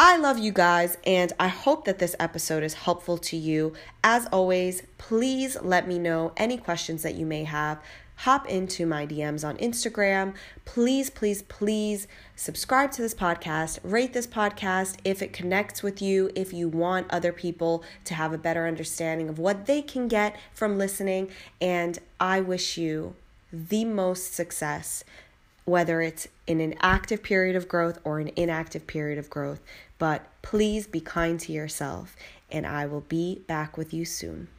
I 0.01 0.15
love 0.15 0.37
you 0.37 0.53
guys, 0.53 0.97
and 1.05 1.33
I 1.37 1.49
hope 1.49 1.83
that 1.83 1.99
this 1.99 2.15
episode 2.21 2.63
is 2.63 2.75
helpful 2.75 3.17
to 3.17 3.35
you. 3.35 3.73
As 4.01 4.27
always, 4.27 4.83
please 4.97 5.57
let 5.61 5.89
me 5.89 5.99
know 5.99 6.31
any 6.37 6.55
questions 6.55 7.03
that 7.03 7.15
you 7.15 7.25
may 7.25 7.43
have 7.43 7.83
hop 8.19 8.45
into 8.49 8.85
my 8.85 9.07
DMs 9.07 9.47
on 9.47 9.55
Instagram. 9.57 10.33
Please, 10.65 11.09
please, 11.09 11.41
please 11.43 12.05
subscribe 12.35 12.91
to 12.91 13.01
this 13.01 13.13
podcast, 13.13 13.79
rate 13.81 14.11
this 14.11 14.27
podcast 14.27 14.97
if 15.05 15.21
it 15.21 15.31
connects 15.31 15.81
with 15.81 16.01
you, 16.01 16.29
if 16.35 16.51
you 16.51 16.67
want 16.67 17.07
other 17.09 17.31
people 17.31 17.81
to 18.03 18.13
have 18.13 18.33
a 18.33 18.37
better 18.37 18.67
understanding 18.67 19.29
of 19.29 19.39
what 19.39 19.67
they 19.67 19.81
can 19.81 20.09
get 20.09 20.35
from 20.53 20.77
listening. 20.77 21.29
And 21.61 21.97
I 22.19 22.41
wish 22.41 22.77
you 22.77 23.15
the 23.53 23.85
most 23.85 24.33
success, 24.33 25.05
whether 25.63 26.01
it's 26.01 26.27
in 26.45 26.59
an 26.59 26.75
active 26.81 27.23
period 27.23 27.55
of 27.55 27.69
growth 27.69 27.99
or 28.03 28.19
an 28.19 28.31
inactive 28.35 28.85
period 28.85 29.17
of 29.17 29.29
growth. 29.29 29.61
But 29.97 30.27
please 30.41 30.87
be 30.87 30.99
kind 30.99 31.39
to 31.39 31.53
yourself, 31.53 32.17
and 32.51 32.67
I 32.67 32.85
will 32.85 33.01
be 33.01 33.43
back 33.47 33.77
with 33.77 33.93
you 33.93 34.03
soon. 34.03 34.49